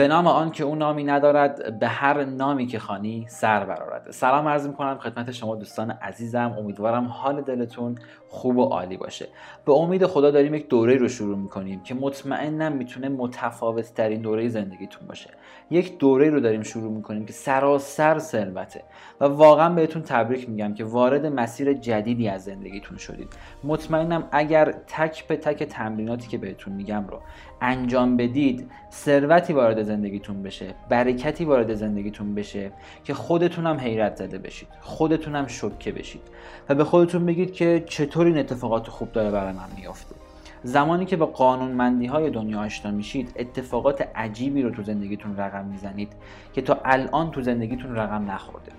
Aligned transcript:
به 0.00 0.08
نام 0.08 0.26
آن 0.26 0.50
که 0.50 0.64
او 0.64 0.74
نامی 0.74 1.04
ندارد 1.04 1.78
به 1.78 1.88
هر 1.88 2.24
نامی 2.24 2.66
که 2.66 2.78
خانی 2.78 3.26
سر 3.28 3.64
برارد 4.00 4.10
سلام 4.10 4.48
عرض 4.48 4.66
می‌کنم 4.66 4.98
خدمت 4.98 5.30
شما 5.30 5.56
دوستان 5.56 5.90
عزیزم. 5.90 6.54
امیدوارم 6.58 7.04
حال 7.04 7.40
دلتون 7.40 7.98
خوب 8.28 8.56
و 8.56 8.64
عالی 8.64 8.96
باشه. 8.96 9.28
به 9.64 9.72
امید 9.72 10.06
خدا 10.06 10.30
داریم 10.30 10.54
یک 10.54 10.68
دوره 10.68 10.96
رو 10.96 11.08
شروع 11.08 11.38
می‌کنیم 11.38 11.80
که 11.82 11.94
مطمئنم 11.94 12.72
می‌تونه 12.72 13.08
متفاوت 13.08 13.94
ترین 13.94 14.20
دوره 14.20 14.48
زندگیتون 14.48 15.08
باشه. 15.08 15.30
یک 15.70 15.98
دوره 15.98 16.30
رو 16.30 16.40
داریم 16.40 16.62
شروع 16.62 16.92
می‌کنیم 16.92 17.26
که 17.26 17.32
سراسر 17.32 18.18
ثروته 18.18 18.82
و 19.20 19.24
واقعا 19.24 19.74
بهتون 19.74 20.02
تبریک 20.02 20.48
میگم 20.48 20.74
که 20.74 20.84
وارد 20.84 21.26
مسیر 21.26 21.72
جدیدی 21.72 22.28
از 22.28 22.44
زندگیتون 22.44 22.98
شدید. 22.98 23.28
مطمئنم 23.64 24.28
اگر 24.32 24.72
تک 24.86 25.26
به 25.26 25.36
تک 25.36 25.62
تمریناتی 25.62 26.28
که 26.28 26.38
بهتون 26.38 26.72
میگم 26.72 27.06
رو 27.06 27.20
انجام 27.60 28.16
بدید 28.16 28.70
ثروتی 28.92 29.52
وارد 29.52 29.82
زندگیتون 29.82 30.42
بشه 30.42 30.74
برکتی 30.88 31.44
وارد 31.44 31.74
زندگیتون 31.74 32.34
بشه 32.34 32.72
که 33.04 33.14
خودتون 33.14 33.66
هم 33.66 33.78
حیرت 33.90 34.16
زده 34.16 34.38
بشید. 34.38 34.68
خودتون 34.80 35.36
هم 35.36 35.46
شوکه 35.46 35.92
بشید. 35.92 36.22
و 36.68 36.74
به 36.74 36.84
خودتون 36.84 37.26
بگید 37.26 37.52
که 37.52 37.84
چطور 37.86 38.26
این 38.26 38.38
اتفاقات 38.38 38.88
خوب 38.88 39.12
داره 39.12 39.30
برای 39.30 39.52
من 39.52 39.68
میافته. 39.76 40.14
زمانی 40.62 41.04
که 41.04 41.16
با 41.16 41.26
قانونمندی 41.26 42.06
های 42.06 42.30
دنیا 42.30 42.60
آشنا 42.60 42.90
میشید 42.90 43.32
اتفاقات 43.36 44.08
عجیبی 44.14 44.62
رو 44.62 44.70
تو 44.70 44.82
زندگیتون 44.82 45.36
رقم 45.36 45.64
می‌زنید 45.64 46.12
که 46.52 46.62
تا 46.62 46.80
الان 46.84 47.30
تو 47.30 47.42
زندگیتون 47.42 47.96
رقم 47.96 48.30
نخورده. 48.30 48.72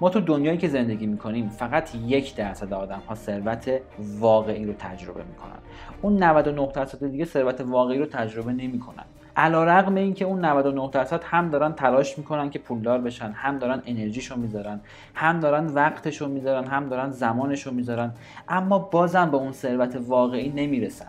ما 0.00 0.10
تو 0.10 0.20
دنیایی 0.20 0.58
که 0.58 0.68
زندگی 0.68 1.06
می‌کنیم 1.06 1.48
فقط 1.48 1.94
یک 1.94 2.36
درصد 2.36 2.72
آدم 2.72 3.02
ها 3.08 3.14
ثروت 3.14 3.80
واقعی 3.98 4.64
رو 4.64 4.72
تجربه 4.72 5.22
می‌کنن. 5.24 5.58
اون 6.02 6.22
99 6.22 6.68
درصد 6.74 7.10
دیگه 7.10 7.24
ثروت 7.24 7.60
واقعی 7.60 7.98
رو 7.98 8.06
تجربه 8.06 8.52
نمی‌کنن. 8.52 9.04
علا 9.40 9.64
رقم 9.64 9.94
این 9.94 10.14
که 10.14 10.24
اون 10.24 10.44
99 10.44 10.90
درصد 10.92 11.24
هم 11.24 11.50
دارن 11.50 11.72
تلاش 11.72 12.18
می‌کنن 12.18 12.50
که 12.50 12.58
پولدار 12.58 12.98
بشن 12.98 13.32
هم 13.32 13.58
دارن 13.58 13.82
انرژیشو 13.86 14.36
می‌ذارن 14.36 14.80
هم 15.14 15.40
دارن 15.40 15.66
وقتشو 15.66 16.28
می‌ذارن 16.28 16.64
هم 16.64 16.88
دارن 16.88 17.10
زمانشو 17.10 17.70
می‌ذارن 17.70 18.12
اما 18.48 18.78
بازم 18.78 19.30
به 19.30 19.36
اون 19.36 19.52
ثروت 19.52 19.98
واقعی 20.08 20.48
نمی‌رسن. 20.48 21.06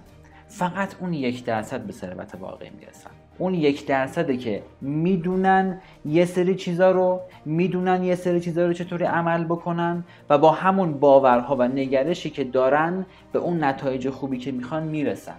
فقط 0.47 0.95
اون 0.99 1.13
یک 1.13 1.45
درصد 1.45 1.81
به 1.81 1.93
ثروت 1.93 2.35
واقعی 2.39 2.69
می‌رسن. 2.79 3.09
اون 3.37 3.53
یک 3.53 3.87
درصده 3.87 4.37
که 4.37 4.63
می‌دونن 4.81 5.81
یه 6.05 6.25
سری 6.25 6.55
چیزا 6.55 6.91
رو 6.91 7.21
می‌دونن 7.45 8.03
یه 8.03 8.15
سری 8.15 8.39
چیزا 8.39 8.65
رو 8.65 8.73
چطوری 8.73 9.05
عمل 9.05 9.43
بکنن 9.43 10.03
و 10.29 10.37
با 10.37 10.51
همون 10.51 10.99
باورها 10.99 11.55
و 11.55 11.63
نگرشی 11.63 12.29
که 12.29 12.43
دارن 12.43 13.05
به 13.31 13.39
اون 13.39 13.63
نتایج 13.63 14.09
خوبی 14.09 14.37
که 14.37 14.51
می‌خوان 14.51 14.83
می‌رسن. 14.83 15.35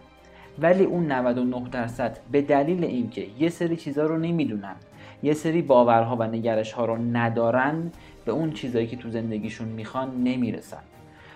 ولی 0.58 0.84
اون 0.84 1.12
99 1.12 1.68
درصد 1.68 2.18
به 2.32 2.42
دلیل 2.42 2.84
اینکه 2.84 3.26
یه 3.38 3.48
سری 3.48 3.76
چیزا 3.76 4.06
رو 4.06 4.18
نمی‌دونن 4.18 4.74
یه 5.22 5.34
سری 5.34 5.62
باورها 5.62 6.16
و 6.16 6.22
نگرش 6.22 6.72
ها 6.72 6.84
رو 6.84 6.96
ندارن 6.96 7.92
به 8.24 8.32
اون 8.32 8.52
چیزایی 8.52 8.86
که 8.86 8.96
تو 8.96 9.10
زندگیشون 9.10 9.68
می‌خوان 9.68 10.22
نمی‌رسن. 10.24 10.82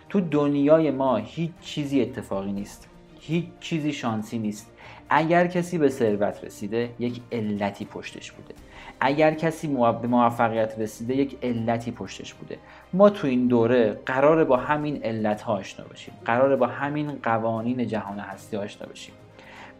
تو 0.08 0.20
دنیای 0.20 0.91
ما 0.91 1.17
هیچ 1.17 1.50
چیزی 1.61 2.03
اتفاقی 2.03 2.53
نیست 2.53 2.89
هیچ 3.20 3.45
چیزی 3.61 3.92
شانسی 3.92 4.39
نیست. 4.39 4.70
اگر 5.08 5.47
کسی 5.47 5.78
به 5.78 5.89
ثروت 5.89 6.45
رسیده 6.45 6.91
یک 6.98 7.20
علتی 7.33 7.84
پشتش 7.84 8.33
بوده. 8.33 8.55
اگر 9.00 9.34
کسی 9.34 9.66
به 9.69 10.06
موفقیت 10.08 10.78
رسیده 10.78 11.16
یک 11.16 11.39
علتی 11.42 11.91
پشتش 11.91 12.34
بوده. 12.34 12.58
ما 12.92 13.11
تو 13.11 13.27
این 13.27 13.47
دوره 13.47 14.00
قراره 14.06 14.44
با 14.44 14.56
همین 14.56 15.02
علت 15.02 15.42
ها 15.42 15.52
آشنا 15.52 15.86
بشیم. 15.86 16.14
قراره 16.25 16.56
با 16.56 16.66
همین 16.66 17.19
قوانین 17.22 17.86
جهان 17.86 18.19
هستی 18.19 18.56
آشنا 18.56 18.89
بشیم. 18.89 19.14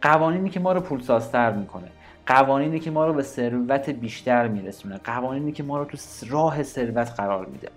قوانینی 0.01 0.49
که 0.49 0.59
ما 0.59 0.73
رو 0.73 0.81
پولسازتر 0.81 1.51
می‌کنه. 1.51 1.87
قوانینی 2.27 2.79
که 2.79 2.91
ما 2.91 3.07
رو 3.07 3.13
به 3.13 3.23
ثروت 3.23 3.89
بیشتر 3.89 4.47
میرسونه. 4.47 4.97
قوانینی 4.97 5.51
که 5.51 5.63
ما 5.63 5.77
رو 5.77 5.85
تو 5.85 5.97
راه 6.29 6.63
ثروت 6.63 7.09
قرار 7.09 7.45
میده. 7.45 7.69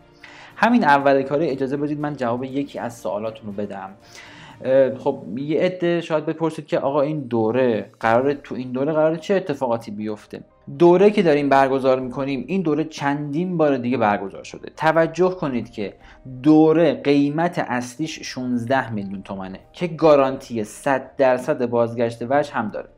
همین 0.56 0.84
اول 0.84 1.22
کاری 1.22 1.48
اجازه 1.48 1.76
بدید 1.76 2.00
من 2.00 2.16
جواب 2.16 2.44
یکی 2.44 2.78
از 2.78 2.98
سوالاتون 2.98 3.46
رو 3.46 3.52
بدم. 3.52 3.90
خب 4.98 5.22
یه 5.36 5.60
عده 5.60 6.00
شاید 6.00 6.26
بپرسید 6.26 6.66
که 6.66 6.78
آقا 6.78 7.00
این 7.00 7.20
دوره 7.20 7.90
قرار 8.00 8.34
تو 8.34 8.54
این 8.54 8.72
دوره 8.72 8.92
قرار 8.92 9.16
چه 9.16 9.34
اتفاقاتی 9.34 9.90
بیفته؟ 9.90 10.40
دوره 10.78 11.10
که 11.10 11.22
داریم 11.22 11.48
برگزار 11.48 12.00
می‌کنیم 12.00 12.44
این 12.46 12.62
دوره 12.62 12.84
چندین 12.84 13.56
بار 13.56 13.76
دیگه 13.76 13.96
برگزار 13.96 14.44
شده. 14.44 14.72
توجه 14.76 15.30
کنید 15.30 15.70
که 15.70 15.94
دوره 16.42 16.94
قیمت 16.94 17.58
اصلیش 17.68 18.22
16 18.22 18.92
میلیون 18.92 19.22
تومنه 19.22 19.60
که 19.72 19.86
گارانتی 19.86 20.64
100 20.64 21.16
درصد 21.16 21.66
بازگشت 21.66 22.18
وجه 22.30 22.52
هم 22.52 22.68
داره. 22.68 22.88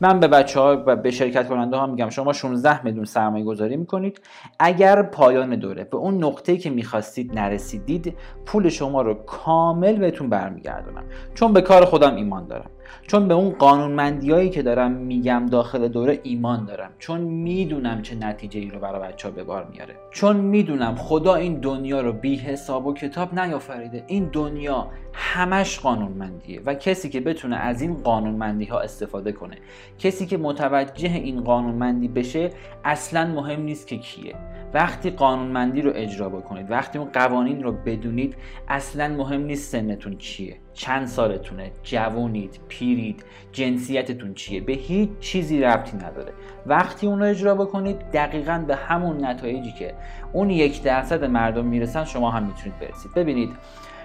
من 0.00 0.20
به 0.20 0.28
بچه 0.28 0.60
ها 0.60 0.84
و 0.86 0.96
به 0.96 1.10
شرکت 1.10 1.48
کننده 1.48 1.76
ها 1.76 1.86
میگم 1.86 2.10
شما 2.10 2.32
16 2.32 2.84
میلیون 2.84 3.04
سرمایه 3.04 3.44
گذاری 3.44 3.76
می‌کنید. 3.76 4.20
اگر 4.58 5.02
پایان 5.02 5.56
دوره 5.56 5.84
به 5.84 5.96
اون 5.96 6.24
نقطه 6.24 6.56
که 6.56 6.70
می‌خواستید 6.70 7.38
نرسیدید 7.38 8.14
پول 8.46 8.68
شما 8.68 9.02
رو 9.02 9.14
کامل 9.14 9.96
بهتون 9.96 10.28
برمیگردونم. 10.28 11.04
چون 11.34 11.52
به 11.52 11.60
کار 11.60 11.84
خودم 11.84 12.16
ایمان 12.16 12.46
دارم. 12.46 12.70
چون 13.06 13.28
به 13.28 13.34
اون 13.34 13.50
قانونمندیایی 13.50 14.50
که 14.50 14.62
دارم 14.62 14.90
میگم 14.90 15.46
داخل 15.50 15.88
دوره 15.88 16.20
ایمان 16.22 16.64
دارم. 16.64 16.90
چون 16.98 17.20
می‌دونم 17.20 18.02
چه 18.02 18.16
نتیجه 18.16 18.60
ای 18.60 18.70
رو 18.70 18.80
برای 18.80 19.00
بچه 19.00 19.28
ها 19.28 19.34
به 19.34 19.44
بار 19.44 19.66
میاره. 19.72 19.94
چون 20.10 20.36
می‌دونم 20.36 20.94
خدا 20.94 21.34
این 21.34 21.60
دنیا 21.60 22.00
رو 22.00 22.12
بی 22.12 22.36
حساب 22.36 22.86
و 22.86 22.94
کتاب 22.94 23.38
نیافریده. 23.38 24.04
این 24.06 24.28
دنیا 24.32 24.88
همش 25.12 25.78
قانونمندیه 25.78 26.60
و 26.66 26.74
کسی 26.74 27.08
که 27.08 27.20
بتونه 27.20 27.56
از 27.56 27.82
این 27.82 27.94
قانونمندی 27.94 28.64
ها 28.64 28.80
استفاده 28.80 29.32
کنه 29.32 29.56
کسی 29.98 30.26
که 30.26 30.36
متوجه 30.38 31.12
این 31.12 31.40
قانونمندی 31.40 32.08
بشه 32.08 32.50
اصلا 32.84 33.26
مهم 33.26 33.62
نیست 33.62 33.86
که 33.86 33.98
کیه. 33.98 34.34
وقتی 34.74 35.10
قانونمندی 35.10 35.82
رو 35.82 35.92
اجرا 35.94 36.28
بکنید 36.28 36.70
وقتی 36.70 36.98
اون 36.98 37.08
قوانین 37.12 37.62
رو 37.62 37.72
بدونید 37.72 38.36
اصلا 38.68 39.08
مهم 39.08 39.40
نیست 39.40 39.72
سنتون 39.72 40.16
چیه. 40.16 40.56
چند 40.78 41.06
سالتونه. 41.06 41.70
جوونید 41.82 42.60
پیرید. 42.68 43.24
جنسیتتون 43.52 44.34
چیه؟ 44.34 44.60
به 44.60 44.72
هیچ 44.72 45.10
چیزی 45.20 45.60
ربطی 45.60 45.96
نداره. 45.96 46.32
وقتی 46.66 47.06
اون 47.06 47.18
رو 47.18 47.24
اجرا 47.24 47.54
بکنید 47.54 47.96
دقیقا 48.12 48.64
به 48.66 48.76
همون 48.76 49.24
نتایجی 49.24 49.72
که 49.72 49.94
اون 50.32 50.50
یک 50.50 50.82
درصد 50.82 51.24
مردم 51.24 51.64
می‌رسن 51.64 52.04
شما 52.04 52.30
هم 52.30 52.42
می‌تونید 52.42 52.78
برسید. 52.78 53.14
ببینید 53.14 53.50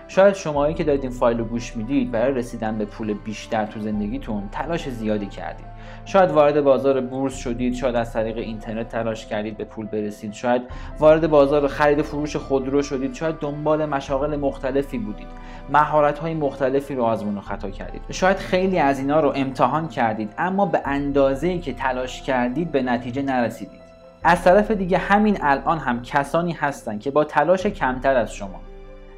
شاید 0.08 0.34
شماهایی 0.34 0.74
که 0.76 0.84
دارید 0.84 1.04
این 1.04 1.12
فایل 1.12 1.38
رو 1.38 1.46
گوش 1.46 1.76
می‌دید 1.76 2.12
برای 2.12 2.34
رسیدن 2.34 2.78
به 2.78 2.86
پول 2.86 3.14
بیشتر 3.14 3.66
تو 3.66 3.80
زندگیتون 3.80 4.50
تلاش 4.52 4.90
زیادی 4.90 5.26
کردید. 5.26 5.73
شاید 6.06 6.32
وارد 6.32 6.62
بازار 6.62 7.02
بورس 7.02 7.36
شدید 7.36 7.74
شاید 7.74 7.96
از 7.96 8.14
طریق 8.14 8.38
اینترنت 8.38 8.90
تلاش 8.90 9.26
کردید 9.26 9.58
به 9.58 9.64
پول 9.64 9.86
برسید. 9.86 10.34
شاید 10.34 10.62
وارد 11.00 11.30
بازار 11.30 11.68
خرید 11.68 12.02
فروش 12.02 12.36
خودرو 12.36 12.82
شدید. 12.82 13.14
شاید 13.14 13.40
دنبال 13.40 13.86
مشاغل 13.86 14.36
مختلفی 14.36 14.98
بودید. 14.98 15.28
مهارت 15.70 16.20
های 16.20 16.34
مختلفی 16.34 16.96
رو 16.96 17.04
آزمون 17.04 17.38
و 17.38 17.42
خطا 17.42 17.70
کردید. 17.70 18.02
شاید 18.12 18.38
خیلی 18.38 18.80
از 18.80 19.00
اینا 19.00 19.20
رو 19.20 19.32
امتحان 19.36 19.88
کردید 19.88 20.34
اما 20.38 20.66
به 20.66 20.82
اندازه 20.86 21.60
که 21.60 21.74
تلاش 21.74 22.22
کردید 22.22 22.72
به 22.72 22.82
نتیجه 22.82 23.22
نرسیدید. 23.22 23.84
از 24.24 24.44
طرف 24.44 24.72
دیگه 24.72 24.98
همین 24.98 25.38
الان 25.42 25.78
هم 25.78 26.02
کسانی 26.02 26.52
هستند 26.52 27.00
که 27.00 27.12
با 27.12 27.24
تلاش 27.24 27.66
کمتر 27.66 28.16
از 28.16 28.34
شما 28.34 28.60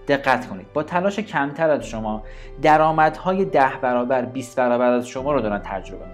دقت 0.07 0.47
کنید 0.47 0.73
با 0.73 0.83
تلاش 0.83 1.19
کمتر 1.19 1.69
از 1.69 1.85
شما 1.85 2.23
درآمدهای 2.61 3.45
ده 3.45 3.71
برابر 3.81 4.25
20 4.25 4.57
برابر 4.57 4.91
از 4.91 5.07
شما 5.07 5.33
رو 5.33 5.41
دارن 5.41 5.61
تجربه 5.63 6.05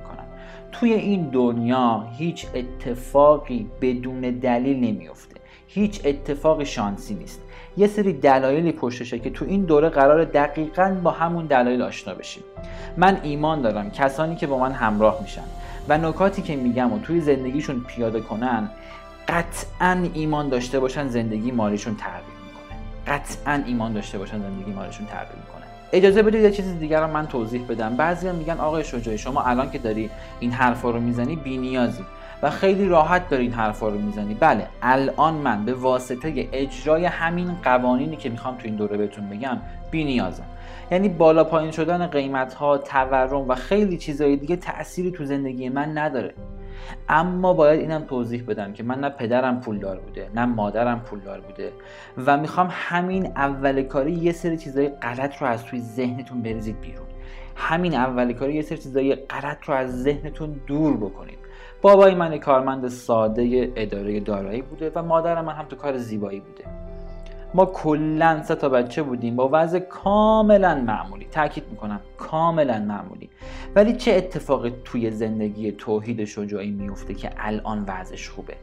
توی 0.72 0.94
این 0.94 1.30
دنیا 1.30 2.08
هیچ 2.18 2.48
اتفاقی 2.56 3.70
بدون 3.82 4.22
دلیل 4.22 4.78
نمیفته 4.78 5.36
هیچ 5.68 6.02
اتفاق 6.06 6.64
شانسی 6.64 7.16
نیست. 7.16 7.42
یه 7.78 7.88
سری 7.88 8.14
دلایلی 8.14 8.72
پشتشه 8.72 9.20
که 9.20 9.30
تو 9.30 9.46
این 9.46 9.66
دوره 9.66 9.90
قرار 9.90 10.24
دقیقا 10.24 10.98
با 11.04 11.12
همون 11.12 11.46
دلایل 11.46 11.82
آشنا 11.82 12.14
بشیم. 12.14 12.44
من 12.98 13.20
ایمان 13.24 13.62
دارم 13.62 13.92
کسانی 13.92 14.36
که 14.36 14.48
با 14.48 14.58
من 14.58 14.72
همراه 14.72 15.22
میشن 15.22 15.44
و 15.90 15.98
نکاتی 15.98 16.42
که 16.42 16.56
میگم 16.56 16.94
و 16.94 17.00
توی 17.00 17.22
زندگیشون 17.22 17.86
پیاده 17.88 18.22
کنن 18.22 18.70
قطعا 19.28 20.04
ایمان 20.14 20.50
داشته 20.50 20.80
باشن 20.80 21.08
زندگی 21.08 21.52
مالیشون 21.52 21.96
تغییر 21.96 22.38
می‌کنه. 22.46 22.78
قطعا 23.08 23.64
ایمان 23.66 23.94
داشته 23.94 24.18
باشن 24.18 24.40
زندگی 24.40 24.72
مالیشون 24.72 25.06
تغییر 25.06 25.40
می‌کنه. 25.48 25.71
اجازه 25.94 26.24
بدید 26.24 26.42
یه 26.42 26.52
چیز 26.52 26.80
دیگر 26.80 27.02
رو 27.02 27.08
من 27.08 27.28
توضیح 27.28 27.66
بدم. 27.70 27.96
بعضی 27.96 28.32
میگن 28.32 28.58
آقای 28.58 28.84
شجاعی 28.84 29.18
شما 29.18 29.42
الان 29.42 29.72
که 29.72 29.78
داری 29.78 30.10
این 30.40 30.52
حرفا 30.52 30.90
رو 30.90 31.00
می‌زنی 31.00 31.36
بینیازی 31.36 32.04
و 32.42 32.50
خیلی 32.50 32.88
راحت 32.88 33.30
داری 33.30 33.44
این 33.44 33.54
حرفا 33.54 33.88
رو 33.90 34.00
می‌زنی. 34.00 34.34
بله 34.34 34.68
الان 34.82 35.34
من 35.34 35.66
به 35.66 35.74
واسطه 35.74 36.50
اجرای 36.54 37.06
همین 37.06 37.52
قوانینی 37.64 38.16
که 38.16 38.30
می‌خوام 38.30 38.56
تو 38.56 38.62
این 38.64 38.76
دوره 38.76 38.98
بهتون 38.98 39.30
بگم 39.30 39.58
بینیازم. 39.92 40.46
یعنی 40.92 41.10
بالا 41.10 41.44
پایین 41.44 41.72
شدن 41.72 42.08
قیمت 42.08 42.54
ها 42.54 42.78
تورم 42.78 43.50
و 43.50 43.56
خیلی 43.56 43.98
چیزهای 43.98 44.36
دیگه 44.36 44.56
تأثیری 44.56 45.12
تو 45.12 45.26
زندگی 45.26 45.70
من 45.70 45.98
نداره. 45.98 46.34
اما 47.10 47.54
باید 47.54 47.80
اینم 47.80 48.04
توضیح 48.04 48.44
بدم 48.48 48.74
که 48.74 48.84
من 48.84 49.00
نه 49.00 49.10
پدرم 49.10 49.60
پولدار 49.60 50.00
بوده 50.00 50.30
نه 50.36 50.46
مادرم 50.46 51.00
پولدار 51.00 51.42
بوده 51.42 51.72
و 52.26 52.38
می‌خوام 52.38 52.68
همین 52.72 53.26
اول 53.26 53.84
کاری 53.84 54.12
یه 54.12 54.32
سری 54.32 54.58
چیزای 54.58 54.90
غلط 54.90 55.42
رو 55.42 55.48
از 55.48 55.66
توی 55.66 55.80
ذهنتون 55.80 56.42
بریزید 56.42 56.82
بیرون. 56.82 57.08
همین 57.56 57.94
اول 57.94 58.34
کاری 58.34 58.54
یه 58.54 58.62
سری 58.62 58.78
چیزای 58.78 59.16
غلط 59.16 59.64
رو 59.64 59.74
از 59.74 60.04
ذهنتون 60.04 60.62
دور 60.68 60.98
بکنید. 60.98 61.40
بابای 61.82 62.16
من 62.16 62.38
کارمند 62.38 62.88
ساده 62.88 63.74
اداره 63.76 64.20
دارایی 64.20 64.62
بوده 64.62 64.92
و 64.96 65.04
مادر 65.04 65.42
من 65.42 65.54
هم 65.54 65.66
تو 65.66 65.76
کار 65.76 65.98
زیبایی 65.98 66.40
بوده. 66.40 66.91
ما 67.54 67.66
کلا 67.66 68.44
سه 68.44 68.56
تا 68.56 68.70
بچه 68.70 69.04
بودیم. 69.04 69.36
با 69.36 69.50
وضع 69.54 69.80
کاملا 69.80 70.76
معمولی. 70.76 71.26
تاکید 71.26 71.64
می‌کنم 71.72 72.00
کاملا 72.18 72.80
معمولی. 72.80 73.30
ولی 73.76 73.94
چه 73.94 74.14
اتفاقی 74.14 74.74
توی 74.86 75.12
زندگی 75.12 75.72
توحید 75.72 76.26
شجاعی 76.26 76.72
میفته 76.72 77.14
که 77.14 77.30
الان 77.38 77.86
وضعش 77.88 78.30
خوبه؟ 78.30 78.56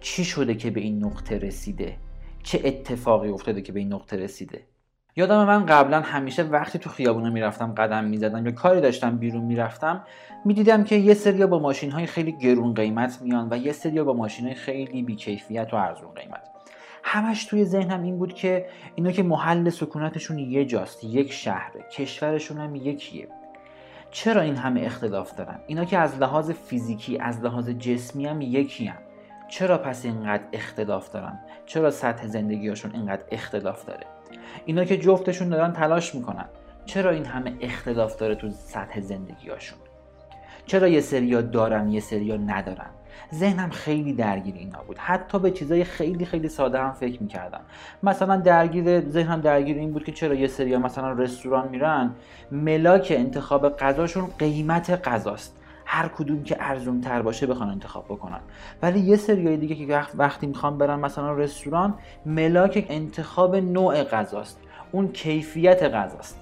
چی 0.00 0.24
شده 0.24 0.54
که 0.54 0.70
به 0.70 0.80
این 0.80 1.04
نقطه 1.04 1.38
رسیده؟ 1.38 1.96
چه 2.42 2.60
اتفاقی 2.64 3.28
افتاده 3.28 3.62
که 3.62 3.72
به 3.72 3.80
این 3.80 3.92
نقطه 3.92 4.16
رسیده؟ 4.16 4.62
یادم 5.16 5.44
من 5.44 5.66
قبلا 5.66 6.00
همیشه 6.00 6.42
وقتی 6.42 6.78
تو 6.78 6.90
خیابونا 6.90 7.30
می‌رفتم 7.30 7.72
قدم 7.72 8.04
می‌زدم 8.04 8.46
یا 8.46 8.52
کاری 8.52 8.80
داشتم 8.80 9.16
بیرون 9.18 9.44
می‌رفتم 9.44 10.04
می‌دیدم 10.44 10.84
که 10.84 10.96
یه 10.96 11.14
سریا 11.14 11.46
با 11.46 11.58
ماشین 11.58 11.90
های 11.90 12.06
خیلی 12.06 12.32
گرون 12.32 12.74
قیمت 12.74 13.22
میان 13.22 13.48
و 13.50 13.56
یه 13.56 13.72
سریا 13.72 14.04
با 14.04 14.12
ماشین 14.12 14.46
های 14.46 14.54
خیلی 14.54 15.02
بیکیفیت 15.02 15.68
و 15.74 15.76
ارزون 15.76 16.10
قیمت. 16.14 16.49
همش 17.12 17.44
توی 17.44 17.64
ذهنم 17.64 18.02
این 18.02 18.18
بود 18.18 18.34
که 18.34 18.66
اینا 18.94 19.12
که 19.12 19.22
محل 19.22 19.70
سکونتشون 19.70 20.38
یه 20.38 20.64
جاست 20.64 21.04
یک 21.04 21.32
شهره 21.32 21.84
کشورشون 21.92 22.58
هم 22.58 22.76
یکیه. 22.76 23.28
چرا 24.10 24.40
این 24.40 24.56
همه 24.56 24.80
اختلاف 24.80 25.34
دارن؟ 25.34 25.60
اینا 25.66 25.84
که 25.84 25.98
از 25.98 26.18
لحاظ 26.18 26.50
فیزیکی 26.50 27.18
از 27.18 27.40
لحاظ 27.40 27.68
جسمی 27.68 28.26
هم 28.26 28.40
یکی 28.40 28.86
هم. 28.86 28.98
چرا 29.48 29.78
پس 29.78 30.04
اینقدر 30.04 30.42
اختلاف 30.52 31.12
دارن؟ 31.12 31.40
چرا 31.66 31.90
سطح 31.90 32.26
زندگیشون 32.26 32.92
اینقدر 32.94 33.22
اختلاف 33.30 33.84
داره؟ 33.84 34.06
اینا 34.64 34.84
که 34.84 34.98
جفتشون 34.98 35.48
دارن 35.48 35.72
تلاش 35.72 36.14
می‌کنن. 36.14 36.48
چرا 36.84 37.10
این 37.10 37.24
همه 37.24 37.56
اختلاف 37.60 38.16
داره 38.16 38.34
تو 38.34 38.50
سطح 38.50 39.00
زندگیاشون 39.00 39.78
چرا 40.66 40.88
یه 40.88 41.00
سریا 41.00 41.40
دارن 41.40 41.88
یه 41.88 42.00
سریا 42.00 42.36
ندارن؟ 42.36 42.90
ذهنم 43.34 43.70
خیلی 43.70 44.12
درگیر 44.12 44.54
اینا 44.54 44.82
بود. 44.86 44.98
حتی 44.98 45.38
به 45.38 45.50
چیزای 45.50 45.84
خیلی 45.84 46.24
خیلی 46.24 46.48
ساده 46.48 46.78
هم 46.78 46.92
فکر 46.92 47.22
می‌کردم. 47.22 47.60
مثلا 48.02 48.36
درگیر 48.36 49.10
ذهنم 49.10 49.40
درگیر 49.40 49.76
این 49.76 49.92
بود 49.92 50.04
که 50.04 50.12
چرا 50.12 50.34
یه 50.34 50.46
سریا 50.46 50.78
مثلا 50.78 51.12
رستوران 51.12 51.68
میرن 51.68 52.14
ملاک 52.52 53.12
انتخاب 53.16 53.76
غذاشون 53.76 54.28
قیمت 54.38 55.08
غذاست. 55.08 55.56
هر 55.86 56.08
کدوم 56.08 56.42
که 56.42 56.56
ارزون 56.60 57.00
تر 57.00 57.22
باشه 57.22 57.46
بخوان 57.46 57.68
انتخاب 57.68 58.04
بکنن. 58.04 58.40
ولی 58.82 59.00
یه 59.00 59.16
سریای 59.16 59.56
دیگه 59.56 59.74
که 59.74 60.06
وقتی 60.14 60.46
می‌خوان 60.46 60.78
برن 60.78 61.00
مثلا 61.00 61.32
رستوران 61.32 61.94
ملاک 62.26 62.86
انتخاب 62.88 63.56
نوع 63.56 64.02
غذاست. 64.02 64.60
اون 64.92 65.08
کیفیت 65.08 65.82
غذاست. 65.82 66.40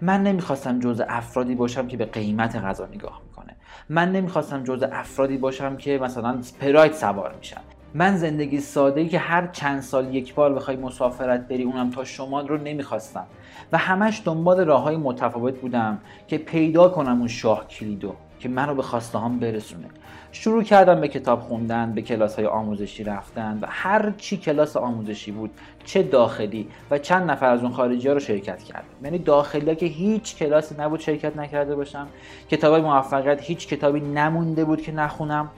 من 0.00 0.22
نمی‌خواستم 0.22 0.78
جز 0.78 1.02
افرادی 1.08 1.54
باشم 1.54 1.86
که 1.86 1.96
به 1.96 2.04
قیمت 2.04 2.56
غذا 2.56 2.86
نگاه 2.86 3.20
می‌کنه. 3.26 3.56
من 3.88 4.12
نمی‌خواستم 4.12 4.64
جز 4.64 4.84
افرادی 4.92 5.36
باشم 5.36 5.76
که 5.76 5.98
مثلا 6.02 6.40
پراید 6.60 6.92
سوار 6.92 7.34
میشن. 7.38 7.60
من 7.94 8.16
زندگی 8.16 8.60
ساده 8.60 9.08
که 9.08 9.18
هر 9.18 9.46
چند 9.46 9.80
سال 9.80 10.14
یک 10.14 10.34
بار 10.34 10.54
بخوای 10.54 10.76
مسافرت 10.76 11.48
بری 11.48 11.62
اونم 11.62 11.90
تا 11.90 12.04
شمال 12.04 12.48
رو 12.48 12.58
نمی‌خواستم. 12.58 13.26
و 13.72 13.78
همش 13.78 14.22
دنبال 14.24 14.64
راه 14.64 14.82
های 14.82 14.96
متفاوت 14.96 15.60
بودم 15.60 15.98
که 16.28 16.38
پیدا 16.38 16.88
کنم 16.88 17.18
اون 17.18 17.28
شاه 17.28 17.68
کلیدو. 17.68 18.14
که 18.44 18.50
منو 18.50 18.74
به 18.74 18.82
خواسته 18.82 19.18
هم 19.18 19.38
برسونه. 19.38 19.86
شروع 20.32 20.62
کردم 20.62 21.00
به 21.00 21.08
کتاب 21.08 21.40
خوندن 21.40 21.92
به 21.92 22.02
کلاس 22.02 22.36
های 22.36 22.46
آموزشی 22.46 23.04
رفتن 23.04 23.58
و 23.62 23.66
هر 23.68 24.12
چی 24.18 24.36
کلاس 24.36 24.76
آموزشی 24.76 25.30
بود 25.30 25.50
چه 25.84 26.02
داخلی 26.02 26.68
و 26.90 26.98
چند 26.98 27.30
نفر 27.30 27.46
از 27.46 27.62
اون 27.62 27.72
خارجی 27.72 28.08
ها 28.08 28.14
رو 28.14 28.20
شرکت 28.20 28.62
کردم. 28.62 28.84
یعنی 29.04 29.18
داخلی 29.18 29.68
ها 29.68 29.74
که 29.74 29.86
هیچ 29.86 30.36
کلاسی 30.36 30.74
نبود 30.78 31.00
شرکت 31.00 31.36
نکرده 31.36 31.76
باشم. 31.76 32.06
کتاب 32.50 32.74
موفقیت 32.74 33.42
هیچ 33.42 33.68
کتابی 33.68 34.00
نمونده 34.00 34.64
بود 34.64 34.82
که 34.82 34.92
نخونم. 34.92 35.50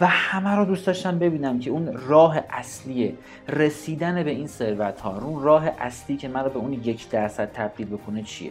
و 0.00 0.06
همه 0.06 0.50
رو 0.50 0.64
دوست 0.64 0.86
داشتم 0.86 1.18
ببینم 1.18 1.58
که 1.58 1.70
اون 1.70 1.92
راه 2.06 2.40
اصلی 2.50 3.18
رسیدن 3.48 4.22
به 4.22 4.30
این 4.30 4.46
ثروت 4.46 5.00
ها 5.00 5.18
اون 5.18 5.42
راه 5.42 5.64
اصلی 5.78 6.16
که 6.16 6.28
من 6.28 6.42
به 6.42 6.56
اون 6.56 6.72
یک 6.72 7.10
درصد 7.10 7.52
تبدیل 7.52 7.86
بکنه 7.86 8.22
چیه. 8.22 8.50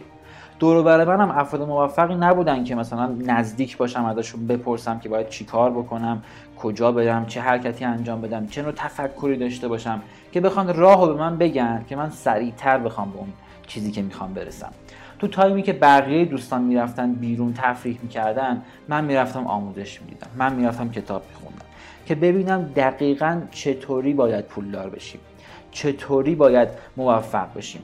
دور 0.58 0.82
بر 0.82 1.04
منم 1.04 1.30
افراد 1.30 1.68
موفقی 1.68 2.14
نبودن 2.14 2.64
که 2.64 2.74
مثلا 2.74 3.06
نزدیک 3.26 3.76
باشم 3.76 4.04
ازشون 4.04 4.46
بپرسم 4.46 4.98
که 4.98 5.08
باید 5.08 5.28
چی 5.28 5.44
کار 5.44 5.70
بکنم 5.70 6.22
کجا 6.58 6.92
برم 6.92 7.26
چه 7.26 7.40
حرکتی 7.40 7.84
انجام 7.84 8.20
بدم 8.20 8.46
چه 8.46 8.62
نوع 8.62 8.72
تفکری 8.72 9.36
داشته 9.36 9.68
باشم 9.68 10.02
که 10.32 10.40
بخوان 10.40 10.74
راهو 10.74 11.06
به 11.06 11.14
من 11.14 11.36
بگن 11.36 11.84
که 11.88 11.96
من 11.96 12.10
سریعتر 12.10 12.78
بخوام 12.78 13.10
به 13.10 13.18
اون 13.18 13.32
چیزی 13.66 13.90
که 13.90 14.02
می‌خوام 14.02 14.34
برسم. 14.34 14.72
تو 15.18 15.28
تایمی 15.28 15.62
که 15.62 15.72
بقیه 15.72 16.24
دوستان 16.24 16.62
می‌رفتن 16.62 17.12
بیرون 17.12 17.54
تفریح 17.54 17.98
می‌کردن 18.02 18.62
من 18.88 19.04
می‌رفتم 19.04 19.46
آموزش 19.46 20.00
می‌دیدم. 20.00 20.28
من 20.36 20.54
می‌رفتم 20.54 20.90
کتاب 20.90 21.22
میخوندم 21.28 21.64
که 22.06 22.14
ببینم 22.14 22.62
دقیقا 22.76 23.40
چطوری 23.50 24.14
باید 24.14 24.44
پولدار 24.44 24.90
بشیم 24.90 25.20
چطوری 25.70 26.34
باید 26.34 26.68
موفق 26.96 27.46
بشیم. 27.56 27.82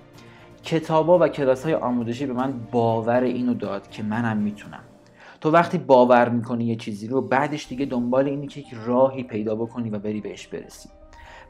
کتابا 0.65 1.19
و 1.19 1.29
کلاس 1.29 1.65
های 1.65 1.75
آموزشی 1.75 2.27
به 2.27 2.33
من 2.33 2.55
باور 2.73 3.23
اینو 3.23 3.55
داد 3.55 3.91
که 3.91 4.03
منم 4.03 4.37
می‌تونم. 4.37 4.85
تو 5.41 5.51
وقتی 5.51 5.79
باور 5.79 6.29
می‌کنی 6.29 6.65
یه 6.65 6.77
چیزی 6.77 7.07
رو 7.09 7.21
بعدش 7.21 7.69
دیگه 7.69 7.87
دنبال 7.87 8.29
اینی 8.29 8.47
که 8.47 8.61
یک 8.61 8.75
راهی 8.87 9.23
پیدا 9.23 9.55
بکنی 9.55 9.91
و 9.91 9.99
بری 9.99 10.21
بهش 10.21 10.47
برسی. 10.47 10.89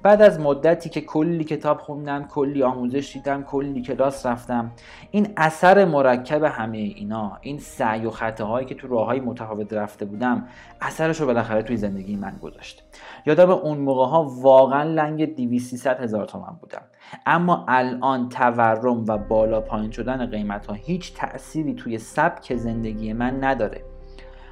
بعد 0.04 0.22
از 0.22 0.40
مدتی 0.40 0.88
که 0.88 1.00
کلی 1.00 1.44
کتاب 1.44 1.78
خوندم 1.78 2.24
کلی 2.24 2.62
آموزش 2.62 3.12
دیدم 3.12 3.42
کلی 3.42 3.82
کلاس 3.82 4.26
رفتم. 4.26 4.72
این 5.10 5.32
اثر 5.36 5.84
مرکب 5.84 6.42
همه 6.42 6.78
اینا 6.78 7.38
این 7.40 7.58
سعی 7.58 8.06
و 8.06 8.10
خطاهایی 8.10 8.66
که 8.66 8.74
تو 8.74 8.88
راههای 8.88 9.20
متفاوت 9.20 9.72
رفته 9.72 10.04
بودم 10.04 10.48
اثرش 10.80 11.20
رو 11.20 11.26
بالاخره 11.26 11.62
توی 11.62 11.76
زندگی 11.76 12.16
من 12.16 12.36
گذاشت. 12.42 12.82
یادم 13.26 13.50
اون 13.50 13.78
موقع 13.78 14.06
ها 14.06 14.24
واقعا 14.24 14.82
لنگ 14.82 15.36
200 15.36 15.86
هزار 15.86 16.26
تومن 16.26 16.56
بودم. 16.60 16.82
اما 17.26 17.64
الان 17.68 18.28
تورم 18.28 19.04
و 19.08 19.18
بالا 19.18 19.60
پایین 19.60 19.90
شدن 19.90 20.26
قیمت 20.26 20.66
ها 20.66 20.72
هیچ 20.72 21.14
تأثیری 21.14 21.74
توی 21.74 21.98
سبک 21.98 22.56
زندگی 22.56 23.12
من 23.12 23.44
نداره. 23.44 23.84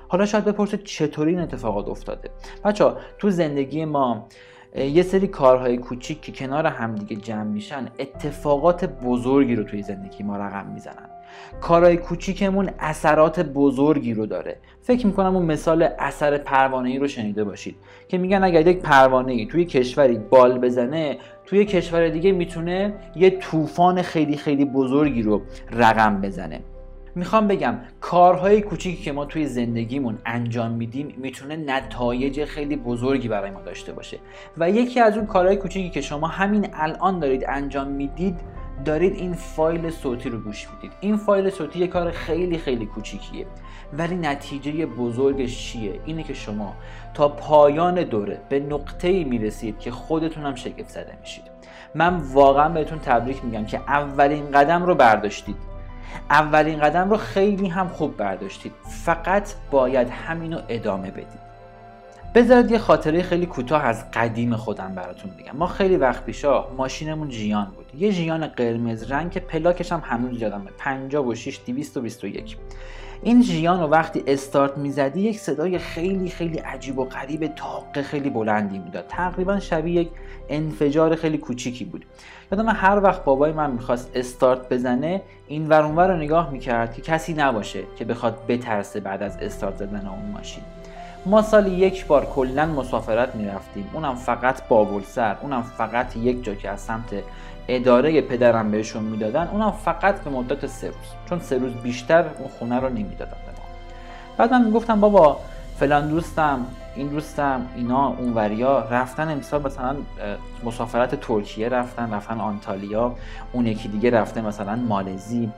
حالا 0.09 0.27
شاید 0.27 0.45
بپرسید 0.45 0.85
چطوری 0.85 1.31
این 1.31 1.41
اتفاقات 1.41 1.89
افتاده؟ 1.89 2.31
بچه 2.65 2.93
تو 3.19 3.31
زندگی 3.31 3.85
ما 3.85 4.27
یه 4.77 5.03
سری 5.03 5.27
کارهای 5.27 5.79
کوچیک 5.79 6.21
که 6.21 6.33
کنار 6.33 6.67
همدیگه 6.67 7.17
جمع 7.17 7.43
میشن 7.43 7.89
اتفاقات 7.99 8.85
بزرگی 8.85 9.57
رو 9.57 9.65
توی 9.65 9.83
زندگی 9.83 10.25
ما 10.25 10.37
رقم 10.37 10.67
می‌زنن. 10.75 11.09
کارهای 11.61 11.97
کوچیکمون 11.97 12.71
اثرات 12.79 13.41
بزرگی 13.41 14.15
رو 14.15 14.27
داره. 14.27 14.57
فکر 14.83 15.07
می‌کنم 15.07 15.37
اون 15.37 15.47
مثال 15.47 15.89
اثر 15.99 16.39
پروانه 16.39 16.91
ای 16.91 16.99
رو 16.99 17.09
شنیده 17.09 17.45
باشید 17.45 17.77
که 18.09 18.19
میگن 18.19 18.45
اگر 18.45 18.67
یک 18.67 18.79
پروانه 18.79 19.33
ای 19.33 19.47
توی 19.47 19.65
کشوری 19.65 20.19
بال 20.19 20.59
بزنه 20.59 21.19
توی 21.47 21.65
کشور 21.65 22.09
دیگه 22.09 22.33
می‌تونه 22.33 22.95
یه 23.17 23.31
طوفان 23.31 24.03
خیلی 24.03 24.37
خیلی 24.37 24.65
بزرگی 24.65 25.23
رو 25.23 25.43
رقم 25.73 26.21
بزنه. 26.21 26.61
می‌خوام 27.15 27.49
بگم 27.49 27.75
کارهای 28.01 28.61
کوچیکی 28.61 29.03
که 29.03 29.13
ما 29.13 29.25
توی 29.25 29.47
زندگیمون 29.47 30.19
انجام 30.27 30.71
میدیم 30.71 31.15
می‌تونه 31.17 31.57
نتایج 31.57 32.45
خیلی 32.45 32.77
بزرگی 32.77 33.29
برای 33.29 33.51
ما 33.51 33.61
داشته 33.61 33.93
باشه. 33.93 34.19
و 34.59 34.71
یکی 34.71 35.01
از 35.01 35.17
اون 35.17 35.27
کارهای 35.27 35.57
کوچیکی 35.57 35.91
که 35.91 36.01
شما 36.01 36.27
همین 36.27 36.69
الان 36.75 37.19
دارید 37.19 37.45
انجام 37.49 37.89
می‌دید 37.89 38.41
دارید 38.85 39.15
این 39.15 39.33
فایل 39.33 39.91
صوتی 39.91 40.29
رو 40.29 40.41
گوش 40.41 40.69
می‌دید. 40.71 40.93
این 41.01 41.17
فایل 41.17 41.51
صوتی 41.51 41.79
یه 41.79 41.87
کار 41.87 42.11
خیلی 42.11 42.59
خیلی 42.59 42.87
کوچیکیه 42.87 43.47
ولی 43.93 44.17
نتیجه 44.17 44.87
بزرگش 44.87 45.73
چیه؟ 45.73 46.01
اینه 46.05 46.23
که 46.23 46.35
شما 46.35 46.75
تا 47.15 47.29
پایان 47.29 48.03
دوره 48.03 48.41
به 48.49 48.61
نقطه 48.61 49.09
ای 49.09 49.25
می‌رسید 49.25 49.79
که 49.79 49.91
خودتون 49.91 50.47
هم 50.47 50.55
شگفت 50.55 50.89
زده 50.89 51.19
میشید. 51.21 51.45
من 51.95 52.17
واقعا 52.17 52.69
بهتون 52.69 52.99
تبریک 52.99 53.45
میگم 53.45 53.65
که 53.65 53.79
اولین 53.79 54.51
قدم 54.51 54.83
رو 54.83 54.95
برداشتید. 54.95 55.72
اولین 56.31 56.81
قدم 56.81 57.11
رو 57.11 57.17
خیلی 57.17 57.69
هم 57.69 57.89
خوب 57.89 58.17
برداشتید. 58.17 58.73
فقط 59.05 59.55
باید 59.71 60.09
همینو 60.11 60.61
ادامه 60.69 61.11
بدید. 61.11 61.43
بذارید 62.35 62.71
یه 62.71 62.79
خاطره 62.79 63.23
خیلی 63.23 63.47
کوتاه 63.47 63.85
از 63.85 64.11
قدیم 64.11 64.57
خودم 64.57 64.95
براتون 64.95 65.31
بگم. 65.31 65.57
ما 65.57 65.67
خیلی 65.67 65.97
وقت 65.97 66.25
پیشا 66.25 66.67
ماشینمون 66.77 67.29
جیان 67.29 67.73
بود. 67.77 68.01
یه 68.01 68.13
جیان 68.13 68.47
قرمز 68.47 69.11
رنگ 69.11 69.31
که 69.31 69.41
پلاکش 69.41 69.93
هم 69.93 70.03
هنوز 70.05 70.43
یادمه. 70.43 70.71
56 70.79 71.61
221 71.67 72.57
این 73.25 73.43
جیان 73.43 73.81
رو 73.81 73.87
وقتی 73.87 74.25
استارت 74.27 74.79
می‌زدی 74.79 75.21
یک 75.21 75.41
صدای 75.41 75.79
خیلی 75.79 76.31
خیلی 76.31 76.59
عجیب 76.59 76.99
و 76.99 77.05
غریب 77.05 77.47
تاق 77.47 78.03
خیلی 78.03 78.31
بلندی 78.31 78.79
می‌داد 78.79 79.05
تقریبا 79.09 79.61
شبیه 79.61 80.03
یک 80.03 80.11
انفجار 80.49 81.17
خیلی 81.17 81.39
کوچیکی 81.39 81.85
بود. 81.85 82.05
یادم 82.53 82.69
هر 82.69 83.01
وقت 83.03 83.25
بابای 83.25 83.53
من 83.53 83.71
می‌خواست 83.71 84.11
استارت 84.15 84.69
بزنه 84.69 85.23
این 85.49 85.69
ورونور 85.69 86.09
رو 86.09 86.17
نگاه 86.17 86.51
می‌کرد 86.51 86.95
که 86.95 87.03
کسی 87.03 87.35
نباشه 87.35 87.83
که 87.97 88.05
بخواد 88.05 88.47
بترسه 88.49 89.01
بعد 89.01 89.23
از 89.23 89.37
استارت 89.37 89.77
زدن 89.77 90.07
اون 90.07 90.33
ماشین. 90.33 90.63
ما 91.27 91.43
سال 91.43 91.73
یک 91.73 92.07
بار 92.07 92.27
کلا 92.27 92.67
مسافرت 92.67 93.35
می‌رفتیم. 93.35 93.91
اونم 93.93 94.15
فقط 94.15 94.69
بابلسر 94.69 95.37
اونم 95.43 95.63
فقط 95.63 96.17
یک 96.17 96.45
جا 96.45 96.55
که 96.55 96.71
از 96.71 96.81
سمت 96.81 97.15
اداره 97.69 98.21
پدرم 98.21 98.71
بهشون 98.71 99.05
می‌دادن 99.05 99.49
اونم 99.49 99.71
فقط 99.71 100.21
به 100.21 100.31
مدت 100.31 100.67
سه 100.67 100.87
روز. 100.87 100.97
چون 101.29 101.39
سه 101.39 101.59
روز 101.59 101.73
بیشتر 101.73 102.25
اون 102.39 102.49
خونه 102.59 102.81
رو 102.81 102.89
نمی‌دادن 102.89 103.31
به 103.47 103.53
ما. 103.59 103.67
بعد 104.37 104.53
من 104.53 104.65
می‌گفتم 104.65 105.01
بابا 105.01 105.37
فلان 105.77 106.09
دوستم 106.09 106.67
این 106.97 107.09
دوستم 107.09 107.67
اینا 107.77 108.09
اونوریا 108.09 108.79
رفتن 108.91 109.29
امسال 109.29 109.63
مثلا 109.63 109.97
مسافرت 110.65 111.21
ترکیه 111.21 111.69
رفتن 111.69 112.15
رفتن 112.15 112.41
آنتالیا 112.41 113.15
اون 113.53 113.67
یکی 113.67 113.89
دیگه 113.89 114.11
رفته 114.11 114.41
مثلا 114.41 114.77
مالزی. 114.77 115.51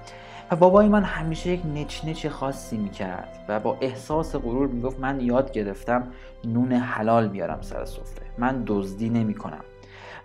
و 0.50 0.56
بابای 0.56 0.88
من 0.88 1.02
همیشه 1.02 1.50
یک 1.50 1.60
نچ 1.74 2.04
نچ 2.04 2.26
خاصی 2.26 2.76
می‌کرد 2.76 3.44
و 3.48 3.60
با 3.60 3.76
احساس 3.80 4.36
غرور 4.36 4.66
می‌گفت 4.66 5.00
من 5.00 5.20
یاد 5.20 5.52
گرفتم 5.52 6.06
نون 6.44 6.72
حلال 6.72 7.28
بیارم 7.28 7.58
سر 7.60 7.84
سفره. 7.84 8.26
من 8.38 8.62
دزدی 8.66 9.08
نمی‌کنم. 9.08 9.64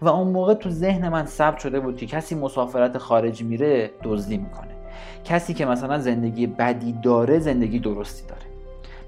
و 0.02 0.08
اون 0.08 0.28
موقع 0.28 0.54
تو 0.54 0.70
ذهن 0.70 1.10
من 1.10 1.26
ثبت 1.26 1.60
شده 1.60 1.80
بود 1.80 1.98
که 1.98 2.06
کسی 2.06 2.36
مسافرت 2.36 2.98
خارج 2.98 3.44
میره 3.44 3.92
دزدی 4.04 4.38
می‌کنه. 4.38 4.72
کسی 5.24 5.54
که 5.54 5.66
مثلا 5.66 6.00
زندگی 6.00 6.48
بدی 6.48 6.92
داره 7.04 7.40
زندگی 7.40 7.80
درستی 7.80 8.28
داره. 8.28 8.42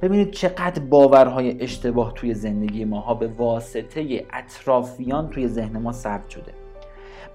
ببینید 0.02 0.32
چقدر 0.32 0.82
باورهای 0.82 1.64
اشتباه 1.64 2.14
توی 2.14 2.34
زندگی 2.34 2.86
ماها 2.86 3.14
به 3.14 3.28
واسطه 3.28 4.26
اطرافیان 4.34 5.30
توی 5.30 5.48
ذهن 5.48 5.78
ما 5.78 5.92
ثبت 5.92 6.30
شده. 6.30 6.54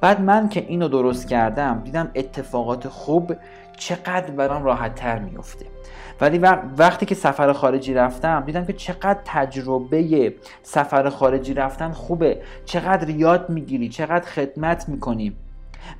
بعد 0.00 0.20
من 0.20 0.48
که 0.48 0.64
اینو 0.68 0.88
درست 0.88 1.28
کردم 1.28 1.82
دیدم 1.84 2.10
اتفاقات 2.14 2.88
خوب 2.88 3.36
چقدر 3.78 4.30
برام 4.30 4.64
راحت 4.64 4.94
تر 4.94 5.18
میفته 5.18 5.66
ولی 6.20 6.38
وقتی 6.78 7.06
که 7.06 7.14
سفر 7.14 7.52
خارجی 7.52 7.94
رفتم 7.94 8.40
دیدم 8.40 8.64
که 8.64 8.72
چقدر 8.72 9.18
تجربه 9.24 10.34
سفر 10.62 11.08
خارجی 11.08 11.54
رفتن 11.54 11.90
خوبه. 11.92 12.42
چقدر 12.64 13.08
یاد 13.08 13.50
می‌گیری 13.50 13.88
چقدر 13.88 14.26
خدمت 14.26 14.88
می‌کنیم 14.88 15.36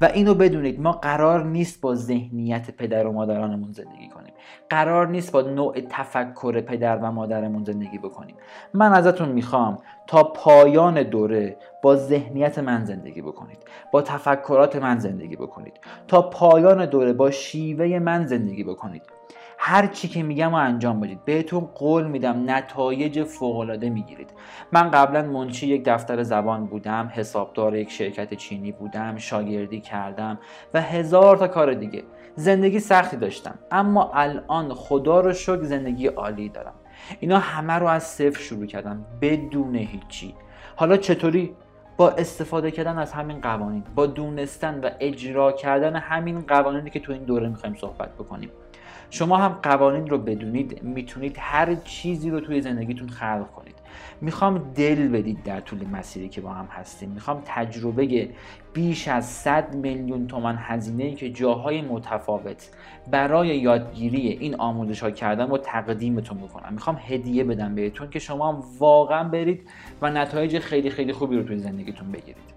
و 0.01 0.05
اینو 0.05 0.35
بدونید 0.35 0.81
ما 0.81 0.93
قرار 0.93 1.45
نیست 1.45 1.81
با 1.81 1.95
ذهنیت 1.95 2.71
پدر 2.71 3.07
و 3.07 3.13
مادرانمون 3.13 3.73
زندگی 3.73 4.09
کنیم. 4.09 4.33
قرار 4.71 5.09
نیست 5.09 5.33
با 5.33 5.43
نوع 5.43 5.81
تفکر 5.91 6.61
پدر 6.61 6.97
و 6.97 7.11
مادرمون 7.11 7.65
زندگی 7.65 7.99
بکنیم. 7.99 8.35
من 8.75 8.93
ازتون 8.93 9.29
می‌خوام 9.29 9.79
تا 10.07 10.23
پایان 10.23 11.03
دوره 11.03 11.57
با 11.83 11.97
ذهنیت 11.97 12.59
من 12.59 12.85
زندگی 12.85 13.23
بکنید. 13.23 13.59
با 13.93 14.03
تفکرات 14.03 14.77
من 14.77 14.99
زندگی 14.99 15.37
بکنید. 15.37 15.81
تا 16.09 16.23
پایان 16.23 16.87
دوره 16.87 17.13
با 17.13 17.31
شیوه 17.31 17.99
من 17.99 18.27
زندگی 18.27 18.65
بکنید. 18.65 19.03
هر 19.59 19.87
چی 19.87 20.09
که 20.09 20.23
میگم 20.23 20.53
و 20.53 20.55
انجام 20.55 21.01
بدید. 21.01 21.25
بهتون 21.25 21.61
قول 21.61 22.07
میدم 22.07 22.51
نتایج 22.51 23.23
فوق 23.23 23.57
العاده 23.59 23.91
می‌گیرید. 23.91 24.31
من 24.73 24.91
قبلا 24.91 25.23
منشی 25.23 25.67
یک 25.67 25.85
دفتر 25.85 26.23
زبان 26.23 26.67
بودم 26.67 27.11
حسابدار 27.15 27.77
یک 27.77 27.91
شرکت 27.91 28.35
چینی 28.35 28.73
بودم 28.73 29.17
شاگردی 29.17 29.81
کردم 29.81 30.39
و 30.75 30.81
هزار 30.81 31.37
تا 31.37 31.49
کار 31.49 31.75
دیگه. 31.75 32.05
زندگی 32.35 32.81
سختی 32.81 33.17
داشتم. 33.17 33.59
اما 33.71 34.11
الان 34.15 34.75
خدا 34.75 35.21
رو 35.21 35.33
شکر 35.33 35.63
زندگی 35.63 36.07
عالی 36.07 36.49
دارم. 36.49 36.75
اینا 37.21 37.39
همه 37.39 37.73
رو 37.73 37.87
از 37.87 38.03
صفر 38.03 38.41
شروع 38.41 38.67
کردم 38.67 39.05
بدون 39.21 39.75
هیچی. 39.75 40.35
حالا 40.77 40.97
چطوری؟ 40.97 41.55
با 41.97 42.11
استفاده 42.11 42.71
کردن 42.71 42.99
از 42.99 43.13
همین 43.13 43.41
قوانین 43.41 43.85
با 43.95 44.07
دونستن 44.07 44.81
و 44.81 44.91
اجرا 45.01 45.53
کردن 45.53 45.97
همین 45.97 46.41
قوانینی 46.41 46.91
که 46.91 47.01
تو 47.01 47.13
این 47.13 47.23
دوره 47.23 47.49
می‌خوایم 47.49 47.75
صحبت 47.75 48.15
بکنیم. 48.15 48.51
شما 49.11 49.37
هم 49.37 49.49
قوانین 49.49 50.07
رو 50.07 50.19
بدونید 50.19 50.83
می‌تونید 50.83 51.37
هر 51.41 51.75
چیزی 51.75 52.31
رو 52.31 52.41
توی 52.41 52.61
زندگیتون 52.61 53.09
خلق 53.09 53.51
کنید. 53.57 53.75
می‌خوام 54.21 54.73
دل 54.75 55.09
بدید 55.09 55.43
در 55.43 55.61
طول 55.61 55.87
مسیری 55.87 56.29
که 56.29 56.41
با 56.41 56.51
هم 56.51 56.69
هستیم. 56.71 57.11
می‌خوام 57.11 57.43
تجربه 57.45 58.29
بیش 58.73 59.09
از 59.09 59.27
100 59.27 59.75
میلیون 59.75 60.27
تومن 60.27 60.57
هزینه 60.59 61.05
ای 61.05 61.15
که 61.15 61.31
جاهای 61.31 61.83
متفاوت 61.83 62.71
برای 63.11 63.49
یادگیری 63.49 64.29
این 64.29 64.55
آموزش 64.55 65.03
ها 65.03 65.11
کردم 65.11 65.53
و 65.53 65.59
تقدیمتون 65.59 66.39
بکنم. 66.39 66.73
می‌خوام 66.73 66.99
هدیه 67.07 67.45
بدم 67.45 67.75
بهتون 67.75 68.11
که 68.11 68.19
شما 68.19 68.53
هم 68.53 68.63
واقعا 68.79 69.29
برید 69.29 69.69
و 70.03 70.11
نتایج 70.11 70.59
خیلی 70.59 70.91
خیلی 70.91 71.13
خوبی 71.13 71.37
رو 71.37 71.43
توی 71.43 71.59
زندگیتون 71.59 72.13
بگیرید. 72.13 72.57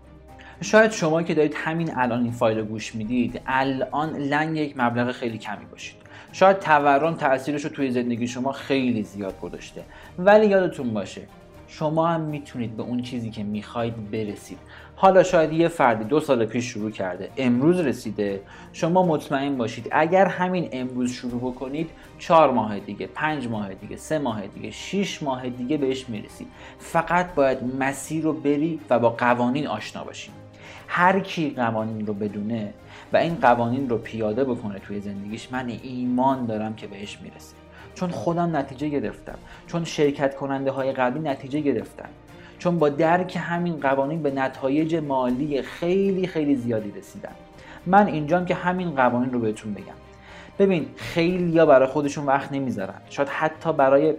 شاید 0.62 0.91
شما 0.91 1.24
که 1.24 1.34
دارید 1.34 1.53
همین 1.58 1.91
الان 1.98 2.24
این 2.24 2.32
فایل 2.32 2.58
رو 2.58 2.65
گوش 2.65 2.96
می‌دید 2.96 3.41
الان 3.46 4.15
لنگ 4.15 4.58
یک 4.58 4.77
مبلغ 4.77 5.12
خیلی 5.12 5.38
کمی 5.38 5.65
باشید. 5.72 6.08
شاید 6.31 6.59
تورم 6.59 7.13
تاثیرش 7.13 7.63
رو 7.63 7.69
توی 7.69 7.91
زندگی 7.91 8.27
شما 8.27 8.51
خیلی 8.51 9.03
زیاد 9.03 9.39
گذاشته. 9.41 9.83
ولی 10.19 10.48
یادتون 10.48 10.93
باشه 10.93 11.21
شما 11.67 12.07
هم 12.07 12.21
می‌تونید 12.21 12.77
به 12.77 12.83
اون 12.83 13.01
چیزی 13.01 13.29
که 13.29 13.43
می‌خواید 13.43 14.12
برسید. 14.12 14.57
حالا 14.95 15.24
شاید 15.24 15.53
یه 15.53 15.67
فردی 15.67 16.03
دو 16.03 16.19
سال 16.19 16.45
پیش 16.45 16.65
شروع 16.65 16.91
کرده 16.91 17.29
امروز 17.38 17.79
رسیده. 17.79 18.41
شما 18.74 19.05
مطمئن 19.05 19.57
باشید 19.57 19.88
اگر 19.91 20.25
همین 20.25 20.69
امروز 20.71 21.12
شروع 21.12 21.51
بکنید 21.51 21.89
چهار 22.19 22.51
ماه 22.51 22.79
دیگه 22.79 23.07
پنج 23.07 23.48
ماه 23.48 23.74
دیگه 23.74 23.98
سه 23.98 24.19
ماه 24.19 24.48
دیگه 24.48 24.71
شیش 24.71 25.24
ماه 25.24 25.50
دیگه 25.50 25.77
بهش 25.77 26.09
می‌رسید. 26.09 26.48
فقط 26.79 27.33
باید 27.33 27.57
مسیر 27.79 28.24
رو 28.24 28.33
بری 28.33 28.79
و 28.89 29.00
با 29.00 29.09
قوانین 29.09 29.67
آشنا 29.67 30.03
باشید 30.03 30.49
هر 30.91 31.19
کی 31.19 31.50
قوانین 31.50 32.08
رو 32.08 32.13
بدونه 32.13 32.74
و 33.13 33.17
این 33.17 33.36
قوانین 33.36 33.89
رو 33.89 33.98
پیاده 33.98 34.43
بکنه 34.43 34.79
توی 34.79 35.00
زندگیش 35.00 35.51
من 35.51 35.67
ایمان 35.84 36.46
دارم 36.46 36.75
که 36.75 36.88
بهش 36.88 37.19
می‌رسه. 37.22 37.55
چون 37.96 38.10
خودم 38.10 38.55
نتیجه 38.55 38.89
گرفتم. 38.89 39.38
چون 39.67 39.84
شرکت 39.84 40.36
کننده 40.36 40.72
های 40.72 40.91
قبلی 40.91 41.29
نتیجه 41.29 41.60
گرفتن. 41.60 42.10
چون 42.60 42.79
با 42.79 42.89
درک 42.89 43.38
همین 43.41 43.79
قوانین 43.79 44.24
به 44.24 44.31
نتایج 44.31 44.96
مالی 44.96 45.62
خیلی 45.62 46.27
خیلی 46.27 46.55
زیادی 46.55 46.91
رسیدم. 46.91 47.36
من 47.86 48.08
اینجام 48.08 48.46
که 48.46 48.55
همین 48.55 48.96
قوانین 48.96 49.34
رو 49.34 49.39
بهتون 49.39 49.74
بگم. 49.74 50.00
ببین 50.60 50.86
خیلی 50.96 51.51
یا 51.51 51.65
برای 51.65 51.88
خودشون 51.88 52.25
وقت 52.25 52.51
نمی‌ذارن. 52.51 53.01
شاید 53.10 53.29
حتی 53.29 53.74
برای 53.74 54.13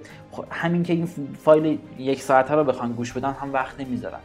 همین 0.51 0.83
که 0.83 0.93
این 0.93 1.09
فایل 1.45 1.79
یک 1.99 2.23
ساعته 2.23 2.55
رو 2.55 2.65
بخوان 2.65 2.93
گوش 2.93 3.13
بدن 3.13 3.33
هم 3.33 3.53
وقت 3.53 3.81
نمی‌ذارن. 3.81 4.21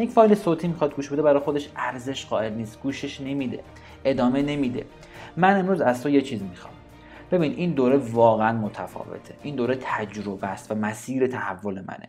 یک 0.00 0.10
فایل 0.10 0.34
صوتی 0.34 0.68
می‌خواد 0.68 0.94
گوش 0.94 1.08
بده 1.08 1.22
برای 1.22 1.40
خودش 1.40 1.68
ارزش 1.76 2.26
قائل 2.26 2.54
نیست 2.54 2.80
گوشش 2.82 3.20
نمیده 3.20 3.60
ادامه 4.04 4.42
نمیده. 4.42 4.84
من 5.36 5.58
امروز 5.58 5.80
از 5.80 6.02
تو 6.02 6.08
یه 6.08 6.22
چیز 6.22 6.42
می‌خوام. 6.42 6.74
ببین 7.30 7.52
این 7.52 7.70
دوره 7.70 7.96
واقعا 7.96 8.52
متفاوته. 8.52 9.34
این 9.42 9.54
دوره 9.54 9.78
تجربه 9.80 10.46
است 10.46 10.70
و 10.70 10.74
مسیر 10.74 11.26
تحول 11.26 11.74
منه. 11.74 12.08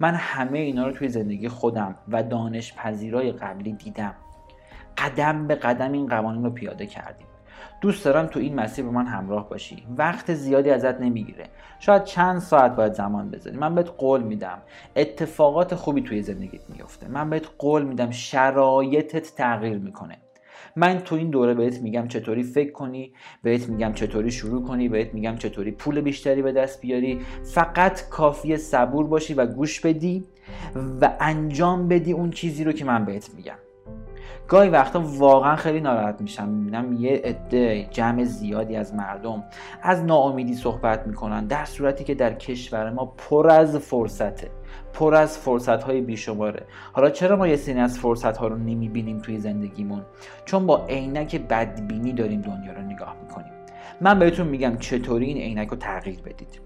من 0.00 0.14
همه 0.14 0.58
اینا 0.58 0.86
رو 0.86 0.92
توی 0.92 1.08
زندگی 1.08 1.48
خودم 1.48 1.94
و 2.08 2.22
دانش 2.22 2.74
پذیرای 2.74 3.32
قبلی 3.32 3.72
دیدم. 3.72 4.14
قدم 4.98 5.46
به 5.46 5.54
قدم 5.54 5.92
این 5.92 6.06
قوانین 6.06 6.44
رو 6.44 6.50
پیاده 6.50 6.86
کردیم. 6.86 7.26
دوست 7.82 8.04
دارم 8.04 8.26
تو 8.26 8.40
این 8.40 8.54
مسیر 8.54 8.84
با 8.84 8.90
من 8.90 9.06
همراه 9.06 9.48
باشی. 9.48 9.84
وقت 9.98 10.34
زیادی 10.34 10.70
ازت 10.70 11.00
نمی‌گیره. 11.00 11.44
شاید 11.80 12.04
چند 12.04 12.38
ساعت 12.38 12.76
باید 12.76 12.92
زمان 12.92 13.30
بذاری. 13.30 13.56
من 13.56 13.74
بهت 13.74 13.90
قول 13.98 14.22
میدم. 14.22 14.58
اتفاقات 14.96 15.74
خوبی 15.74 16.02
توی 16.02 16.22
زندگیت 16.22 16.60
میفته 16.68 17.08
من 17.08 17.30
بهت 17.30 17.46
قول 17.58 17.82
میدم 17.82 18.10
شرایطت 18.10 19.34
تغییر 19.34 19.78
می‌کنه. 19.78 20.18
من 20.76 20.98
تو 20.98 21.14
این 21.14 21.30
دوره 21.30 21.54
بهت 21.54 21.80
میگم 21.80 22.08
چطوری 22.08 22.42
فکر 22.42 22.72
کنی 22.72 23.12
بهت 23.42 23.68
میگم 23.68 23.92
چطوری 23.92 24.30
شروع 24.30 24.64
کنی 24.64 24.88
بهت 24.88 25.14
میگم 25.14 25.36
چطوری 25.36 25.70
پول 25.70 26.00
بیشتری 26.00 26.42
به 26.42 26.52
دست 26.52 26.80
بیاری. 26.80 27.20
فقط 27.54 28.08
کافی 28.08 28.56
صبور 28.56 29.06
باشی 29.06 29.34
و 29.34 29.46
گوش 29.46 29.80
بدی 29.80 30.24
و 31.00 31.12
انجام 31.20 31.88
بدی 31.88 32.12
اون 32.12 32.30
چیزی 32.30 32.64
رو 32.64 32.72
که 32.72 32.84
من 32.84 33.04
بهت 33.04 33.30
میگم. 33.34 33.58
گاهی 34.48 34.68
وقتا 34.68 35.00
واقعا 35.00 35.56
خیلی 35.56 35.80
ناراحت 35.80 36.20
میشم. 36.20 36.48
می‌بینم 36.48 36.92
یه 36.92 37.20
عده 37.24 37.86
جمع 37.90 38.24
زیادی 38.24 38.76
از 38.76 38.94
مردم 38.94 39.44
از 39.82 40.04
ناامیدی 40.04 40.54
صحبت 40.54 41.06
می‌کنن 41.06 41.46
در 41.46 41.64
صورتی 41.64 42.04
که 42.04 42.14
در 42.14 42.34
کشور 42.34 42.90
ما 42.90 43.14
پر 43.18 43.50
از 43.50 43.76
فرصته. 43.76 44.50
پر 44.92 45.14
از 45.14 45.38
فرصت 45.38 45.82
های 45.82 46.00
بیشماره. 46.00 46.66
حالا 46.92 47.10
چرا 47.10 47.36
ما 47.36 47.48
یه 47.48 47.56
سری 47.56 47.80
از 47.80 47.98
فرصت 47.98 48.36
ها 48.36 48.46
رو 48.46 48.56
نمی‌بینیم 48.56 49.18
توی 49.18 49.38
زندگیمون؟ 49.38 50.02
چون 50.44 50.66
با 50.66 50.86
عینک 50.86 51.36
بدبینی 51.36 52.12
داریم 52.12 52.40
دنیا 52.40 52.72
رو 52.72 52.82
نگاه 52.82 53.16
می‌کنیم. 53.22 53.52
من 54.00 54.18
بهتون 54.18 54.46
میگم 54.46 54.76
چطوری 54.76 55.26
این 55.26 55.36
عینک 55.36 55.68
رو 55.68 55.76
تغییر 55.76 56.20
بدید. 56.20 56.60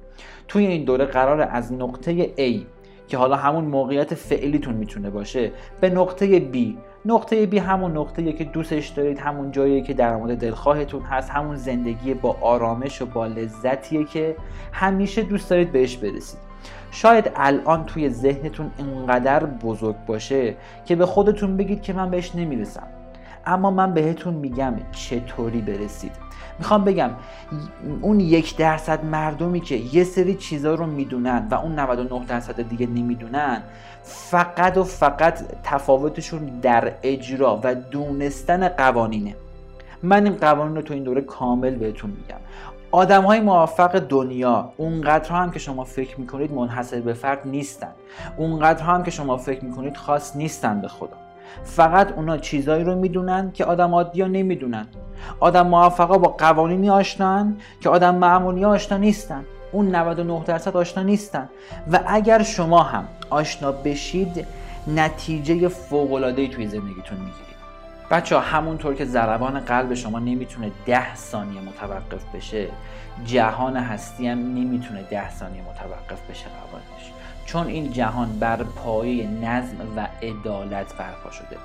توی 0.48 0.66
این 0.66 0.84
دوره 0.84 1.04
قرار 1.04 1.40
از 1.40 1.72
نقطه 1.72 2.24
A 2.26 2.60
که 3.08 3.16
حالا 3.16 3.36
همون 3.36 3.64
موقعیت 3.64 4.14
فعلیتون 4.14 4.74
می‌تونه 4.74 5.10
باشه 5.10 5.52
به 5.80 5.90
نقطه 5.90 6.52
B. 6.52 6.56
نقطه 7.04 7.46
بی 7.46 7.58
همون 7.58 7.96
نقطه 7.96 8.32
که 8.32 8.44
دوستش 8.44 8.88
دارید 8.88 9.18
همون 9.18 9.50
جایی 9.50 9.82
که 9.82 9.94
در 9.94 10.16
مورد 10.16 10.38
دلخواهتون 10.38 11.02
هست 11.02 11.30
همون 11.30 11.56
زندگی 11.56 12.14
با 12.14 12.36
آرامش 12.40 13.02
و 13.02 13.06
با 13.06 13.26
لذتیه 13.26 14.04
که 14.04 14.36
همیشه 14.72 15.22
دوست 15.22 15.50
دارید 15.50 15.72
بهش 15.72 15.96
برسید. 15.96 16.40
شاید 16.90 17.30
الان 17.36 17.84
توی 17.84 18.10
ذهنتون 18.10 18.70
اینقدر 18.78 19.44
بزرگ 19.44 19.96
باشه 20.06 20.56
که 20.84 20.96
به 20.96 21.06
خودتون 21.06 21.56
بگید 21.56 21.82
که 21.82 21.92
من 21.92 22.10
بهش 22.10 22.34
نمی‌رسم. 22.34 22.86
اما 23.46 23.70
من 23.70 23.94
بهتون 23.94 24.34
میگم 24.34 24.74
چطوری 24.92 25.60
برسید. 25.60 26.25
می‌خوام 26.58 26.84
بگم 26.84 27.10
اون 28.00 28.20
یک 28.20 28.56
درصد 28.56 29.04
مردمی 29.04 29.60
که 29.60 29.74
یه 29.74 30.04
سری 30.04 30.34
چیزا 30.34 30.74
رو 30.74 30.86
می‌دونن 30.86 31.48
و 31.50 31.54
اون 31.54 31.78
99 31.78 32.24
درصد 32.26 32.68
دیگه 32.68 32.86
نمی‌دونن 32.86 33.62
فقط 34.02 34.76
و 34.76 34.84
فقط 34.84 35.38
تفاوتشون 35.62 36.44
در 36.62 36.92
اجرا 37.02 37.60
و 37.64 37.74
دونستن 37.74 38.68
قوانینه. 38.68 39.34
من 40.02 40.24
این 40.24 40.36
قوانین 40.36 40.76
رو 40.76 40.82
تو 40.82 40.94
این 40.94 41.02
دوره 41.02 41.20
کامل 41.20 41.74
بهتون 41.74 42.10
میگم. 42.10 42.40
آدم 42.90 43.22
های 43.22 43.40
موفق 43.40 43.98
دنیا 43.98 44.72
اونقدر 44.76 45.30
هم 45.30 45.50
که 45.50 45.58
شما 45.58 45.84
فکر 45.84 46.20
می‌کنید 46.20 46.52
منحصر 46.52 47.00
به 47.00 47.12
فرد 47.12 47.40
نیستن. 47.44 47.92
اونقدر 48.36 48.82
هم 48.82 49.02
که 49.02 49.10
شما 49.10 49.36
فکر 49.36 49.64
می‌کنید 49.64 49.96
خاص 49.96 50.36
نیستن 50.36 50.80
به 50.80 50.88
خدا. 50.88 51.25
فقط 51.64 52.12
اونا 52.12 52.38
چیزایی 52.38 52.84
رو 52.84 52.94
می‌دونن 52.94 53.50
که 53.52 53.64
آدم 53.64 53.94
عادی 53.94 54.22
ها 54.22 54.28
نمی‌دونن. 54.28 54.86
آدم 55.40 55.66
موفقا 55.66 56.18
با 56.18 56.28
قوانینی 56.28 56.90
آشنان 56.90 57.56
که 57.80 57.88
آدم 57.88 58.14
معمولی 58.14 58.64
آشنا 58.64 58.98
نیستن. 58.98 59.44
اون 59.72 59.94
99 59.94 60.42
درصد 60.44 60.76
آشنا 60.76 61.02
نیستن. 61.02 61.48
و 61.92 62.00
اگر 62.06 62.42
شما 62.42 62.82
هم 62.82 63.04
آشنا 63.30 63.72
بشید 63.72 64.46
نتیجه 64.96 65.68
فوق 65.68 66.12
العاده 66.12 66.48
توی 66.48 66.66
زندگیتون 66.66 67.18
می‌گیرید 67.18 67.45
بچه 68.10 68.36
ها 68.36 68.40
همونطور 68.40 68.94
که 68.94 69.04
ضربان 69.04 69.60
قلب 69.60 69.94
شما 69.94 70.18
نمی‌تونه 70.18 70.70
ده 70.86 71.14
ثانیه 71.14 71.60
متوقف 71.60 72.34
بشه 72.34 72.68
جهان 73.24 73.76
هستی 73.76 74.28
هم 74.28 74.38
نمی‌تونه 74.38 75.02
ده 75.02 75.30
ثانیه 75.30 75.62
متوقف 75.62 76.30
بشه 76.30 76.44
قوانینش 76.44 77.12
چون 77.46 77.66
این 77.66 77.92
جهان 77.92 78.38
بر 78.38 78.56
پایه 78.56 79.26
نظم 79.26 79.76
و 79.96 80.06
عدالت 80.22 80.96
برپا 80.96 81.30
شده. 81.30 81.56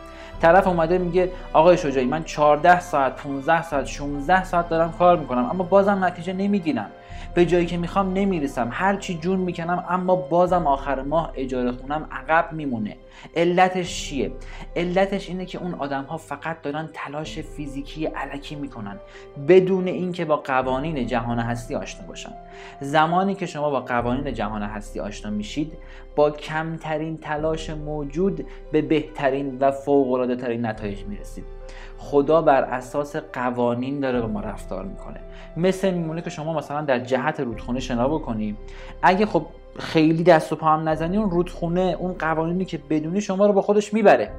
طرف 0.41 0.67
اومده 0.67 0.98
میگه 0.98 1.31
آقای 1.53 1.77
شجاعی 1.77 2.07
من 2.07 2.24
14 2.24 2.79
ساعت 2.79 3.15
15 3.15 3.63
ساعت 3.63 3.86
16 3.86 4.43
ساعت 4.43 4.69
دارم 4.69 4.91
کار 4.91 5.17
می‌کنم 5.17 5.50
اما 5.50 5.63
بازم 5.63 6.03
نتیجه 6.05 6.33
نمی‌گیرم. 6.33 6.89
به 7.35 7.45
جایی 7.45 7.65
که 7.65 7.77
می‌خوام 7.77 8.13
نمی‌رسم. 8.13 8.69
هر 8.71 8.95
چی 8.95 9.17
جون 9.17 9.39
می‌کنم 9.39 9.85
اما 9.89 10.15
بازم 10.15 10.67
آخر 10.67 11.01
ماه 11.01 11.31
اجاره 11.35 11.71
خونم 11.71 12.09
عقب 12.11 12.53
میمونه. 12.53 12.97
علتش 13.35 14.03
چیه؟ 14.03 14.31
علتش 14.75 15.29
اینه 15.29 15.45
که 15.45 15.57
اون 15.57 15.73
آدم 15.73 16.03
ها 16.03 16.17
فقط 16.17 16.61
دارن 16.61 16.89
تلاش 16.93 17.39
فیزیکی 17.39 18.05
علکی 18.05 18.55
می‌کنن. 18.55 19.00
بدون 19.47 19.88
اینکه 19.88 20.25
با 20.25 20.38
قوانین 20.38 21.07
جهان 21.07 21.39
هستی 21.39 21.75
آشنا 21.75 22.07
باشن. 22.07 22.33
زمانی 22.81 23.35
که 23.35 23.45
شما 23.45 23.69
با 23.69 23.81
قوانین 23.81 24.33
جهان 24.33 24.61
هستی 24.61 25.00
آشنا 25.00 25.31
میشید 25.31 25.77
با 26.15 26.31
کمترین 26.31 27.17
تلاش 27.17 27.69
موجود 27.69 28.45
به 28.71 28.81
بهترین 28.81 29.57
و 29.59 29.71
فوق 29.71 30.11
العاده 30.11 30.35
ترین 30.35 30.65
نتایج 30.65 31.03
می‌رسید. 31.03 31.61
خدا 31.97 32.41
بر 32.41 32.63
اساس 32.63 33.15
قوانین 33.15 33.99
داره 33.99 34.21
با 34.21 34.27
ما 34.27 34.39
رفتار 34.39 34.85
می‌کنه. 34.85 35.19
مثل 35.57 35.91
میمونه 35.91 36.21
که 36.21 36.29
شما 36.29 36.53
مثلا 36.53 36.81
در 36.81 36.99
جهت 36.99 37.39
رودخونه 37.39 37.79
شنا 37.79 38.07
بکنی. 38.07 38.55
اگه 39.01 39.25
خب 39.25 39.45
خیلی 39.79 40.23
دست 40.23 40.53
و 40.53 40.55
پا 40.55 40.67
هم 40.67 40.89
نزنی 40.89 41.17
اون 41.17 41.31
رودخونه 41.31 41.95
اون 41.99 42.13
قوانینی 42.19 42.65
که 42.65 42.79
بدونی 42.89 43.21
شما 43.21 43.45
رو 43.45 43.53
با 43.53 43.61
خودش 43.61 43.93
می‌بره. 43.93 44.31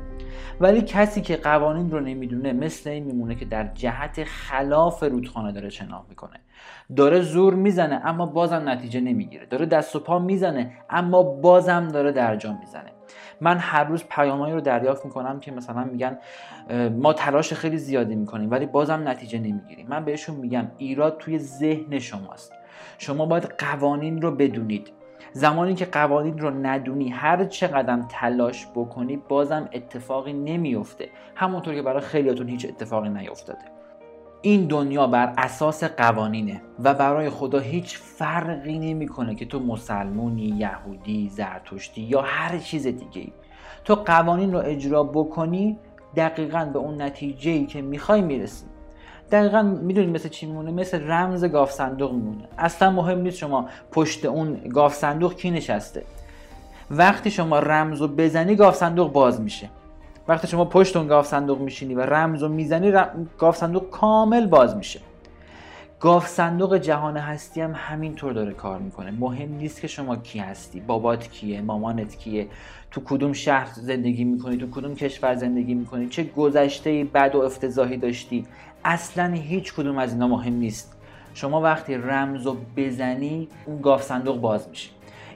ولی 0.60 0.82
کسی 0.82 1.20
که 1.20 1.36
قوانین 1.36 1.90
رو 1.90 2.00
نمی‌دونه 2.00 2.52
مثل 2.52 2.90
این 2.90 3.04
میمونه 3.04 3.34
که 3.34 3.44
در 3.44 3.70
جهت 3.74 4.24
خلاف 4.24 5.02
رودخانه 5.02 5.52
داره 5.52 5.68
شنا 5.68 6.06
می‌کنه. 6.08 6.40
داره 6.96 7.20
زور 7.20 7.54
می‌زنه 7.54 8.00
اما 8.04 8.26
بازم 8.26 8.68
نتیجه 8.68 9.00
نمی‌گیره. 9.00 9.46
داره 9.46 9.66
دست 9.66 9.96
و 9.96 9.98
پا 9.98 10.18
می‌زنه 10.18 10.72
اما 10.90 11.22
بازم 11.22 11.88
داره 11.88 12.12
درجا 12.12 12.52
می‌زنه. 12.60 12.92
من 13.40 13.58
هر 13.58 13.84
روز 13.84 14.04
پیامایی 14.10 14.54
رو 14.54 14.60
دریافت 14.60 15.04
می‌کنم 15.04 15.40
که 15.40 15.52
مثلا 15.52 15.84
میگن 15.84 16.18
ما 16.96 17.12
تلاش 17.12 17.52
خیلی 17.52 17.78
زیادی 17.78 18.14
می‌کنیم 18.14 18.50
ولی 18.50 18.66
بازم 18.66 19.08
نتیجه 19.08 19.38
نمی‌گیریم. 19.38 19.86
من 19.88 20.04
بهشون 20.04 20.36
میگم 20.36 20.66
ایراد 20.78 21.18
توی 21.18 21.38
ذهن 21.38 21.98
شماست. 21.98 22.52
شما 22.98 23.26
باید 23.26 23.44
قوانین 23.58 24.22
رو 24.22 24.30
بدونید. 24.30 24.92
زمانی 25.32 25.74
که 25.74 25.84
قوانین 25.84 26.38
رو 26.38 26.50
ندونی 26.50 27.08
هر 27.08 27.44
چقدر 27.44 28.02
تلاش 28.08 28.66
بکنی 28.74 29.16
بازم 29.16 29.68
اتفاقی 29.72 30.32
نمیفته 30.32 31.08
همونطور 31.34 31.74
که 31.74 31.82
برای 31.82 32.00
خیلیاتون 32.00 32.48
هیچ 32.48 32.66
اتفاقی 32.68 33.08
نیفتاده. 33.08 33.64
این 34.42 34.66
دنیا 34.66 35.06
بر 35.06 35.34
اساس 35.38 35.84
قوانینه 35.84 36.62
و 36.84 36.94
برای 36.94 37.30
خدا 37.30 37.58
هیچ 37.58 37.98
فرقی 37.98 38.78
نمی‌کنه 38.78 39.34
که 39.34 39.44
تو 39.44 39.60
مسلمونی، 39.60 40.42
یهودی، 40.42 41.28
زرتشتی 41.28 42.02
یا 42.02 42.22
هر 42.22 42.58
چیز 42.58 42.86
دیگه 42.86 43.20
ای. 43.20 43.32
تو 43.84 43.94
قوانین 43.94 44.52
رو 44.52 44.58
اجرا 44.64 45.02
بکنی 45.02 45.78
دقیقا 46.16 46.64
به 46.72 46.78
اون 46.78 47.02
نتیجه 47.02 47.50
ای 47.50 47.66
که 47.66 47.82
می‌خوای 47.82 48.22
می‌رسی. 48.22 48.66
دقیقا 49.30 49.62
می‌دونید 49.62 50.14
مثل 50.14 50.28
چی 50.28 50.46
میمونه؟ 50.46 50.70
مثل 50.70 51.06
رمز 51.06 51.44
گاف 51.44 51.72
صندوق 51.72 52.12
میمونه. 52.12 52.44
اصلا 52.58 52.90
مهم 52.90 53.18
نیست 53.18 53.36
شما 53.36 53.68
پشت 53.92 54.24
اون 54.24 54.54
گاف 54.54 54.94
صندوق 54.94 55.34
کی 55.34 55.50
نشسته. 55.50 56.02
وقتی 56.90 57.30
شما 57.30 57.58
رمز 57.58 58.00
رو 58.00 58.08
بزنی 58.08 58.56
گاف 58.56 58.76
صندوق 58.76 59.12
باز 59.12 59.40
میشه. 59.40 59.68
وقتی 60.28 60.46
شما 60.46 60.64
پشت 60.64 60.96
اون 60.96 61.06
گاف 61.06 61.26
صندوق 61.26 61.60
میشینی 61.60 61.94
و 61.94 62.00
رمز 62.00 62.42
رو 62.42 62.48
می‌زنی 62.48 62.92
گاف 63.38 63.56
صندوق 63.56 63.90
کامل 63.90 64.46
باز 64.46 64.76
میشه. 64.76 65.00
گاف 66.00 66.28
صندوق 66.28 66.76
جهان 66.76 67.16
هستی 67.16 67.60
هم 67.60 67.72
همینطور 67.76 68.32
داره 68.32 68.52
کار 68.52 68.78
می‌کنه. 68.78 69.10
مهم 69.10 69.54
نیست 69.54 69.80
که 69.80 69.86
شما 69.86 70.16
کی 70.16 70.38
هستی. 70.38 70.80
بابات 70.80 71.28
کیه؟ 71.28 71.60
مامانت 71.60 72.16
کیه؟ 72.16 72.46
تو 72.90 73.00
کدوم 73.04 73.32
شهر 73.32 73.68
زندگی 73.74 74.24
می‌کنی؟ 74.24 74.56
تو 74.56 74.70
کدوم 74.70 74.94
کشور 74.94 75.34
زندگی 75.34 75.74
می‌کنی؟ 75.74 76.08
چه 76.08 76.24
گذشته 76.24 77.04
بد 77.14 77.34
و 77.34 77.40
افتضاحی 77.40 77.96
داشتی؟ 77.96 78.46
اصلا 78.84 79.32
هیچ 79.32 79.74
کدوم 79.74 79.98
از 79.98 80.12
اینا 80.12 80.28
مهم 80.28 80.54
نیست. 80.54 80.96
شما 81.34 81.60
وقتی 81.60 81.94
رمز 81.94 82.46
رو 82.46 82.56
بزنی 82.76 83.48
اون 83.66 83.80
گاف 83.80 84.02
صندوق 84.02 84.40
باز 84.40 84.68
میشه. 84.68 84.90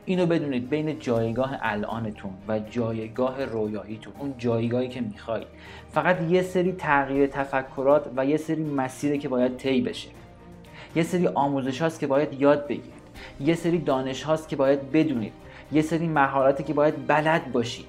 اینو 0.04 0.26
بدونید 0.26 0.70
بین 0.70 0.98
جایگاه 0.98 1.56
الانتون 1.61 2.30
و 2.48 2.59
جایگاه 2.59 3.44
رویاییتون 3.44 4.12
اون 4.18 4.35
جایگاهی 4.38 4.88
که 4.88 5.00
می‌خواید 5.00 5.46
فقط 5.92 6.20
یه 6.20 6.42
سری 6.42 6.72
تغییر 6.72 7.26
تفکرات 7.26 8.11
و 8.16 8.26
یه 8.26 8.37
سری 8.37 8.64
مسیره 8.64 9.18
که 9.18 9.28
باید 9.28 9.56
طی 9.56 9.80
بشه. 9.80 10.09
یه 10.96 11.02
سری 11.02 11.26
آموزش 11.26 11.82
هاست 11.82 12.00
که 12.00 12.06
باید 12.06 12.40
یاد 12.40 12.66
بگیرید. 12.66 12.92
یه 13.40 13.54
سری 13.54 13.78
دانش 13.78 14.22
هاست 14.22 14.48
که 14.48 14.56
باید 14.56 14.92
بدونید. 14.92 15.32
یه 15.72 15.82
سری 15.82 16.09
مهارتی 16.09 16.64
که 16.64 16.74
باید 16.74 17.06
بلد 17.06 17.52
باشید. 17.52 17.87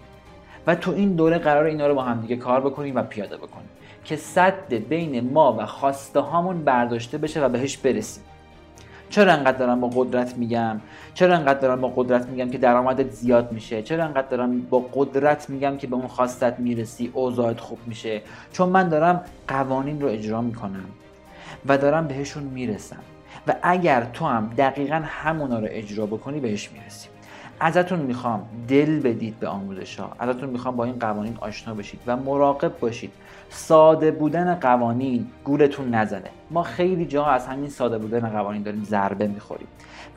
و 0.67 0.76
تو 0.76 0.91
این 0.91 1.15
دوره 1.15 1.38
قرار 1.38 1.63
اینا 1.63 1.88
رو 1.88 1.96
با 1.96 2.04
هم 2.04 2.22
دیگه 2.22 2.36
کار 2.36 2.62
بکنیم 2.62 2.96
و 2.96 3.02
پیاده 3.02 3.38
بکنیم 3.38 3.70
که 4.08 4.15
صد 4.15 4.74
بین 4.74 5.34
ما 5.34 5.56
و 5.60 5.65
خواسته 5.65 6.20
هامون 6.20 6.63
برداشته 6.63 7.17
بشه 7.17 7.46
و 7.46 7.50
بهش 7.50 7.78
برسیم. 7.78 8.24
چرا 9.10 9.34
انقدر 9.34 9.58
دارم 9.58 9.82
با 9.82 9.89
قدرت 9.96 10.38
میگم؟ 10.38 10.82
چرا 11.13 11.36
انقدر 11.36 11.60
دارم 11.60 11.82
با 11.82 11.93
قدرت 11.96 12.28
میگم 12.28 12.50
که 12.50 12.58
درآمدت 12.58 13.12
زیاد 13.12 13.52
میشه؟ 13.52 13.82
چرا 13.82 14.04
انقدر 14.04 14.28
دارم 14.28 14.62
با 14.62 14.86
قدرت 14.93 15.50
میگم 15.50 15.78
که 15.78 15.88
به 15.88 15.96
اون 15.96 16.08
خواستت 16.08 16.60
می‌رسی؟ 16.60 17.12
اوضاعت 17.13 17.60
خوب 17.60 17.80
میشه. 17.86 18.22
چون 18.52 18.70
من 18.70 18.89
دارم 18.89 19.24
قوانین 19.48 20.02
رو 20.02 20.08
اجرا 20.08 20.41
می‌کنم 20.41 20.86
و 21.65 21.78
دارم 21.78 22.08
بهشون 22.08 22.43
می‌رسم. 22.43 23.00
و 23.48 23.56
اگر 23.63 24.08
تو 24.13 24.26
هم 24.26 24.54
دقیقا 24.58 25.02
همونا 25.06 25.60
رو 25.60 25.67
اجرا 25.70 26.06
بکنی 26.06 26.39
بهش 26.39 26.70
می‌رسی 26.72 27.08
ازتون 27.60 28.00
می‌خوام 28.00 28.50
دل 28.67 29.00
بدید 29.00 29.39
به 29.39 29.48
آموزش 29.48 30.00
ها. 30.00 30.12
ازتون 30.20 30.50
می‌خوام 30.50 30.76
با 30.76 30.84
این 30.84 31.00
قوانین 31.00 31.38
آشنا 31.41 31.74
بشید 31.74 32.00
و 32.08 32.17
مراقب 32.17 32.80
باشید. 32.80 33.12
ساده 33.50 34.12
بودن 34.12 34.56
قوانین 34.56 35.28
گولتون 35.43 35.96
نزنه. 35.96 36.30
ما 36.52 36.63
خیلی 36.63 37.06
جا 37.06 37.26
از 37.26 37.48
همین 37.48 37.70
ساده 37.70 37.98
بودن 37.98 38.30
قوانین 38.30 38.63
داریم 38.63 38.84
ضربه 38.84 39.28
می‌خوریم. 39.28 39.67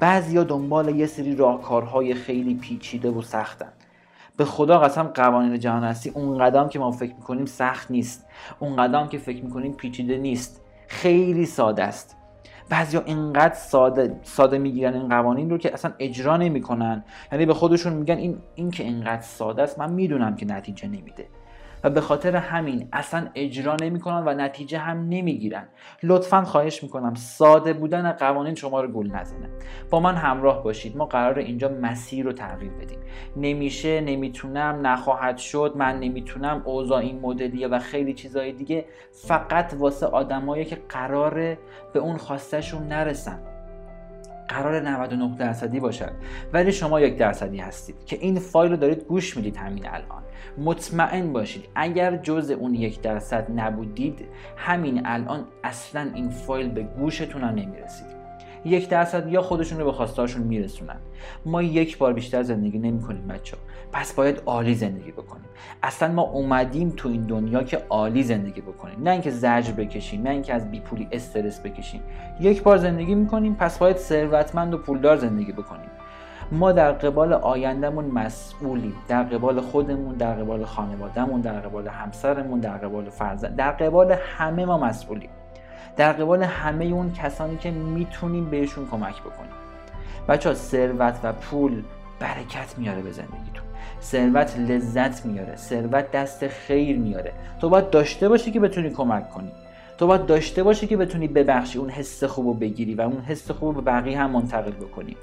بعضیا 0.00 0.44
دنبال 0.44 0.96
یه 0.96 1.06
سری 1.06 1.36
راهکارهای 1.36 2.14
خیلی 2.14 2.54
پیچیده 2.54 3.10
و 3.10 3.22
سختن. 3.22 3.72
به 4.36 4.44
خدا 4.44 4.78
قسم 4.78 5.02
قوانین 5.02 5.58
جهان 5.58 5.84
هستی 5.84 6.10
اون 6.10 6.38
قدم 6.38 6.68
که 6.68 6.78
ما 6.78 6.90
فکر 6.90 7.14
می‌کنیم 7.14 7.46
سخت 7.46 7.90
نیست. 7.90 8.26
اون 8.58 8.76
قدم 8.76 9.08
که 9.08 9.18
فکر 9.18 9.44
می‌کنیم 9.44 9.72
پیچیده 9.72 10.18
نیست. 10.18 10.60
خیلی 10.88 11.46
ساده 11.46 11.82
است. 11.84 12.16
بعضیا 12.70 13.02
اینقدر 13.06 13.54
ساده 13.54 14.20
ساده 14.22 14.58
می‌گیرن 14.58 14.94
این 14.94 15.08
قوانین 15.08 15.50
رو 15.50 15.58
که 15.58 15.74
اصلا 15.74 15.92
اجرا 15.98 16.36
نمی‌کنن. 16.36 17.04
یعنی 17.32 17.46
به 17.46 17.54
خودشون 17.54 17.92
میگن 17.92 18.16
این 18.16 18.38
این 18.54 18.70
که 18.70 18.82
اینقدر 18.84 19.22
ساده 19.22 19.62
است 19.62 19.78
من 19.78 19.92
می‌دونم 19.92 20.36
که 20.36 20.46
نتیجه 20.46 20.88
نمیده. 20.88 21.26
و 21.84 21.90
به 21.90 22.00
خاطر 22.00 22.36
همین 22.36 22.88
اصلا 22.92 23.28
اجرا 23.34 23.76
نمی‌کنن 23.82 24.22
و 24.26 24.34
نتیجه 24.34 24.78
هم 24.78 25.08
نمی‌گیرن. 25.08 25.68
لطفا 26.02 26.44
خواهش 26.44 26.82
می‌کنم 26.82 27.14
ساده 27.14 27.72
بودن 27.72 28.12
قوانین 28.12 28.54
شما 28.54 28.80
رو 28.80 28.88
گول 28.88 29.10
نزنه. 29.10 29.48
با 29.90 30.00
من 30.00 30.14
همراه 30.14 30.64
باشید. 30.64 30.96
ما 30.96 31.06
قرار 31.06 31.38
اینجا 31.38 31.68
مسیر 31.68 32.24
رو 32.24 32.32
تغییر 32.32 32.72
بدیم. 32.72 32.98
نمیشه 33.36 34.00
نمی‌تونم 34.00 34.86
نخواهد 34.86 35.38
شد 35.38 35.72
من 35.76 36.00
نمی‌تونم 36.00 36.62
اوضاع 36.64 36.98
این 36.98 37.20
مدلیه 37.20 37.68
و 37.68 37.78
خیلی 37.78 38.14
چیزهای 38.14 38.52
دیگه. 38.52 38.84
فقط 39.12 39.74
واسه 39.78 40.06
آدمایی 40.06 40.64
که 40.64 40.78
قراره 40.88 41.58
به 41.92 42.00
اون 42.00 42.16
خواستشون 42.16 42.82
نرسن. 42.82 43.49
قرار 44.50 44.80
99 44.80 45.36
درصدی 45.36 45.80
باشد. 45.80 46.12
ولی 46.52 46.72
شما 46.72 47.00
یک 47.00 47.16
درصدی 47.16 47.58
هستید 47.58 48.04
که 48.06 48.16
این 48.20 48.38
فایل 48.38 48.70
رو 48.70 48.76
دارید 48.76 49.04
گوش 49.04 49.36
می‌دید 49.36 49.56
همین 49.56 49.86
الان. 49.88 50.22
مطمئن 50.58 51.32
باشید 51.32 51.68
اگر 51.74 52.16
جز 52.16 52.50
اون 52.50 52.74
یک 52.74 53.00
درصد 53.00 53.46
نبودید 53.56 54.24
همین 54.56 55.02
الان 55.04 55.44
اصلا 55.64 56.10
این 56.14 56.30
فایل 56.30 56.68
به 56.68 56.82
گوشتون 56.82 57.42
هم 57.42 57.54
نمی‌رسید. 57.54 58.06
یک 58.64 58.88
درصد 58.88 59.32
یا 59.32 59.42
خودشون 59.42 59.78
رو 59.78 59.84
به 59.84 59.92
خواستهاشون 59.92 60.42
میرسونن. 60.42 60.96
ما 61.46 61.62
یک 61.62 61.98
بار 61.98 62.12
بیشتر 62.12 62.42
زندگی 62.42 62.78
نمی‌کنیم 62.78 63.26
بچه 63.26 63.56
پس 63.92 64.12
باید 64.12 64.42
عالی 64.46 64.74
زندگی 64.74 65.12
بکنیم. 65.12 65.44
اصلا 65.82 66.12
ما 66.12 66.22
اومدیم 66.22 66.92
تو 66.96 67.08
این 67.08 67.22
دنیا 67.22 67.62
که 67.62 67.82
عالی 67.88 68.22
زندگی 68.22 68.60
بکنیم. 68.60 69.02
نه 69.02 69.10
اینکه 69.10 69.30
زجر 69.30 69.72
بکشیم 69.72 70.22
نه 70.22 70.30
اینکه 70.30 70.54
از 70.54 70.70
بیپولی 70.70 71.08
استرس 71.12 71.60
بکشیم. 71.60 72.02
یک 72.40 72.62
بار 72.62 72.76
زندگی 72.76 73.14
می‌کنیم 73.14 73.54
پس 73.54 73.78
باید 73.78 73.96
ثروتمند 73.96 74.74
و 74.74 74.78
پولدار 74.78 75.16
زندگی 75.16 75.52
بکنیم. 75.52 75.90
ما 76.52 76.72
در 76.72 76.92
قبال 76.92 77.32
آیندهمون 77.32 78.04
مسئولیم. 78.04 78.94
در 79.08 79.22
قبال 79.22 79.60
خودمون 79.60 80.14
در 80.14 80.34
قبال 80.34 80.64
خانوادهمون 80.64 81.40
در 81.40 81.60
قبال 81.60 81.88
همسرمون 81.88 82.60
در 82.60 82.76
قبال 82.76 83.10
فرزند 83.10 83.56
در 83.56 83.70
قبال 83.70 84.16
همه 84.36 84.64
ما 84.64 84.78
مسئولیم. 84.78 85.30
در 85.96 86.12
قبال 86.12 86.42
همه 86.42 86.84
اون 86.84 87.12
کسانی 87.12 87.56
که 87.56 87.70
می‌تونیم 87.70 88.50
بهشون 88.50 88.88
کمک 88.90 89.20
بکنیم. 89.20 89.52
بچه 90.28 90.54
ثروت 90.54 91.20
و 91.22 91.32
پول 91.32 91.82
برکت 92.20 92.78
میاره 92.78 93.02
به 93.02 93.10
زندگیتون. 93.10 93.69
ثروت 94.02 94.58
لذت 94.58 95.26
میاره 95.26 95.56
ثروت 95.56 96.10
دست 96.10 96.48
خیر 96.48 96.98
میاره. 96.98 97.32
تو 97.60 97.68
باید 97.68 97.90
داشته 97.90 98.28
باشی 98.28 98.50
که 98.50 98.60
بتونی 98.60 98.90
کمک 98.90 99.30
کنی. 99.30 99.52
تو 99.98 100.06
باید 100.06 100.26
داشته 100.26 100.62
باشی 100.62 100.86
که 100.86 100.96
بتونی 100.96 101.28
ببخشی 101.28 101.78
اون 101.78 101.90
حس 101.90 102.24
خوب 102.24 102.46
رو 102.46 102.54
بگیری 102.54 102.94
و 102.94 103.00
اون 103.00 103.20
حس 103.20 103.50
خوب 103.50 103.74
رو 103.76 103.82
به 103.82 103.90
بقیه 103.90 104.20
هم 104.20 104.30
منتقل 104.30 104.70
بکنی. 104.70 105.16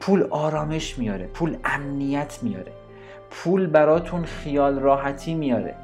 پول 0.00 0.22
آرامش 0.30 0.98
میاره 0.98 1.26
پول 1.26 1.56
امنیت 1.64 2.38
میاره. 2.42 2.72
پول 3.30 3.66
براتون 3.66 4.24
خیال 4.24 4.78
راحتی 4.78 5.34
میاره. 5.34 5.74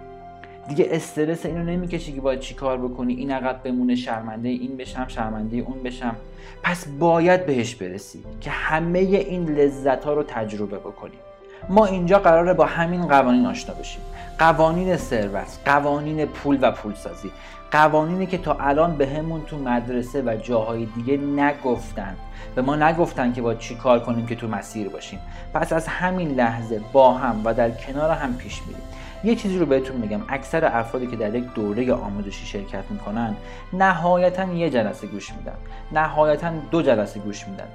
دیگه 0.69 0.89
استرس 0.91 1.47
اینو 1.47 1.65
نمی‌کشی 1.65 2.13
که 2.13 2.21
باید 2.21 2.41
چی 2.41 2.55
کار 2.55 2.79
بکنی؟ 2.79 3.15
این 3.15 3.31
عقب 3.31 3.63
بمونه 3.63 3.95
شرمنده 3.95 4.49
این 4.49 4.77
بشم 4.77 5.09
شرمنده 5.09 5.57
اون 5.57 5.83
بشم. 5.83 6.17
پس 6.63 6.89
باید 6.89 7.47
بهش 7.47 7.75
برسی 7.75 8.25
که 8.41 8.51
همه 8.51 8.99
این 8.99 9.45
لذت 9.45 10.05
ها 10.05 10.13
رو 10.13 10.23
تجربه 10.23 10.79
بکنیم 10.79 11.19
ما 11.69 11.87
اینجا 11.87 12.19
قراره 12.19 12.55
با 12.55 12.65
همین 12.67 13.07
قوانین 13.09 13.47
آشنا 13.47 13.75
بشیم. 13.75 14.03
قوانین 14.39 14.97
ثروت 14.97 15.59
قوانین 15.65 16.27
پول 16.27 16.59
و 16.63 16.71
پولسازی. 16.71 17.31
قوانینی 17.71 18.27
که 18.27 18.39
تا 18.39 18.57
الان 18.61 18.97
به 18.97 19.07
همون 19.07 19.45
تو 19.45 19.59
مدرسه 19.59 20.23
و 20.23 20.37
جاهای 20.43 20.87
دیگه 20.87 21.17
نگفتن. 21.17 22.17
به 22.55 22.63
ما 22.63 22.77
نگفتن 22.77 23.33
که 23.33 23.43
با 23.43 23.55
چی 23.55 23.75
کار 23.75 24.01
کنیم 24.01 24.27
که 24.27 24.35
تو 24.35 24.49
مسیر 24.49 24.89
باشیم. 24.89 25.19
پس 25.55 25.73
از 25.73 25.87
همین 25.89 26.31
لحظه 26.31 26.81
با 26.93 27.15
هم 27.15 27.41
و 27.45 27.55
در 27.55 27.71
کنار 27.71 28.11
هم 28.11 28.37
پیش 28.37 28.63
میریم. 28.67 28.83
یه 29.25 29.35
چیزی 29.35 29.59
رو 29.59 29.67
بهتون 29.67 29.97
میگم. 29.97 30.21
اکثر 30.29 30.65
افرادی 30.65 31.07
که 31.07 31.17
در 31.17 31.35
یک 31.35 31.45
دوره 31.55 31.93
آموزشی 31.93 32.47
شرکت 32.47 32.85
می‌کنن 32.91 33.37
نهایتا 33.73 34.45
یه 34.45 34.71
جلسه 34.71 35.07
گوش 35.07 35.33
میدن. 35.33 35.55
نهایتا 35.93 36.51
دو 36.71 36.83
جلسه 36.83 37.21
گوش 37.21 37.49
میدن. 37.49 37.69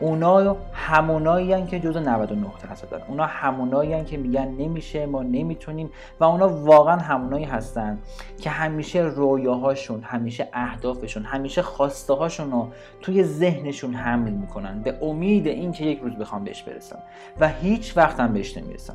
اونا 0.00 0.56
همونایی 0.72 1.66
که 1.66 1.80
جز 1.80 1.96
99 1.96 2.46
درصدن 2.68 2.98
اونا 3.08 3.26
همونایی 3.26 4.04
که 4.04 4.16
میگن 4.16 4.48
نمیشه 4.48 5.06
ما 5.06 5.22
نمی‌تونیم 5.22 5.90
و 6.20 6.24
اونا 6.24 6.48
واقعا 6.48 6.96
همونایی 6.96 7.44
هستن 7.44 7.98
که 8.40 8.50
همیشه 8.50 8.98
رویاهاشون 8.98 10.02
همیشه 10.02 10.48
اهدافشون 10.52 11.22
همیشه 11.24 11.62
خواسته 11.62 12.14
هاشون 12.14 12.50
رو 12.50 12.68
توی 13.00 13.24
ذهنشون 13.24 13.94
حمل 13.94 14.30
می‌کنن 14.30 14.82
به 14.82 14.98
امید 15.02 15.46
اینکه 15.46 15.84
یک 15.84 16.00
روز 16.00 16.12
بخوام 16.16 16.44
بهش 16.44 16.62
برسن 16.62 16.98
و 17.40 17.48
هیچ 17.48 17.96
وقت 17.96 18.20
هم 18.20 18.32
بهش 18.32 18.56
نمی‌رسن 18.56 18.94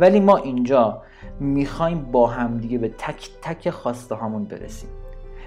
ولی 0.00 0.20
ما 0.20 0.36
اینجا 0.36 1.02
می‌خوایم 1.40 2.02
با 2.12 2.26
هم 2.26 2.58
دیگه 2.58 2.78
به 2.78 2.88
تک 2.88 3.28
تک 3.42 3.70
خواسته 3.70 4.14
هامون 4.14 4.44
برسیم. 4.44 4.88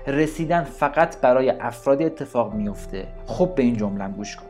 رسیدن 0.08 0.64
فقط 0.64 1.22
برای 1.22 1.50
افرادی 1.50 2.06
اتفاق 2.06 2.54
میفته 2.54 3.08
خوب 3.26 3.56
به 3.56 3.64
این 3.64 3.78
جمله 3.78 4.08
گوش 4.08 4.36
کن. 4.36 4.46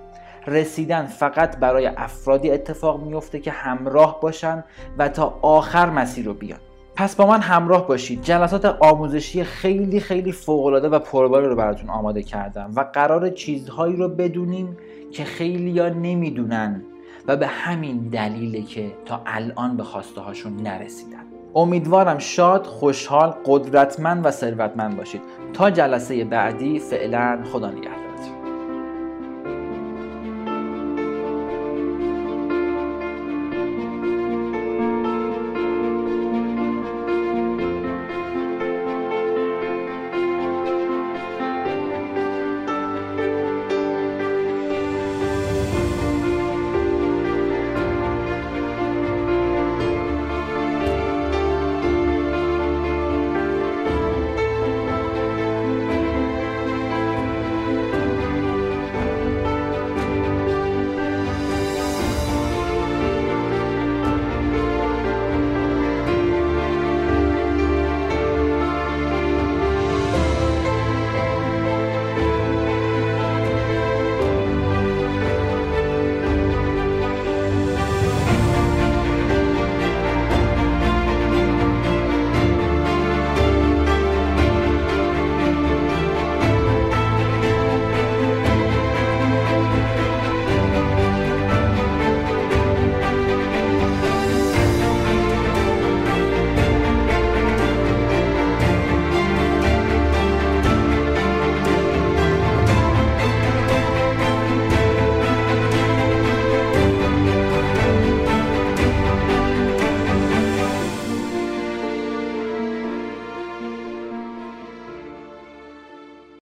رسیدن 0.47 1.05
فقط 1.05 1.57
برای 1.57 1.87
افرادی 1.87 2.51
اتفاق 2.51 3.03
میفته 3.03 3.39
که 3.39 3.51
همراه 3.51 4.19
باشن 4.21 4.63
و 4.97 5.09
تا 5.09 5.39
آخر 5.41 5.89
مسیر 5.89 6.25
رو 6.25 6.33
بیان. 6.33 6.59
پس 6.95 7.15
با 7.15 7.25
من 7.25 7.41
همراه 7.41 7.87
باشید. 7.87 8.21
جلسات 8.21 8.65
آموزشی 8.65 9.43
خیلی 9.43 9.99
خیلی 9.99 10.31
فوقالعاده 10.31 10.89
و 10.89 10.99
پرباری 10.99 11.47
رو 11.47 11.55
براتون 11.55 11.89
آماده 11.89 12.23
کردم 12.23 12.71
و 12.75 12.85
قرار 12.93 13.29
چیزهایی 13.29 13.95
رو 13.95 14.09
بدونیم 14.09 14.77
که 15.11 15.23
خیلی 15.23 15.79
ها 15.79 15.89
نمی‌دونن 15.89 16.83
و 17.27 17.37
به 17.37 17.47
همین 17.47 17.97
دلیله 17.97 18.61
که 18.61 18.91
تا 19.05 19.21
الان 19.25 19.77
به 19.77 19.83
خواسته 19.83 20.21
هاشون 20.21 20.55
نرسیدن. 20.55 21.28
امیدوارم 21.55 22.17
شاد، 22.17 22.65
خوشحال، 22.65 23.33
قدرتمند 23.45 24.25
و 24.25 24.31
ثروتمند 24.31 24.97
باشید. 24.97 25.21
تا 25.53 25.69
جلسه 25.69 26.23
بعدی 26.23 26.79
فعلا 26.79 27.39
خدا 27.51 27.69
نگهدار. 27.69 27.98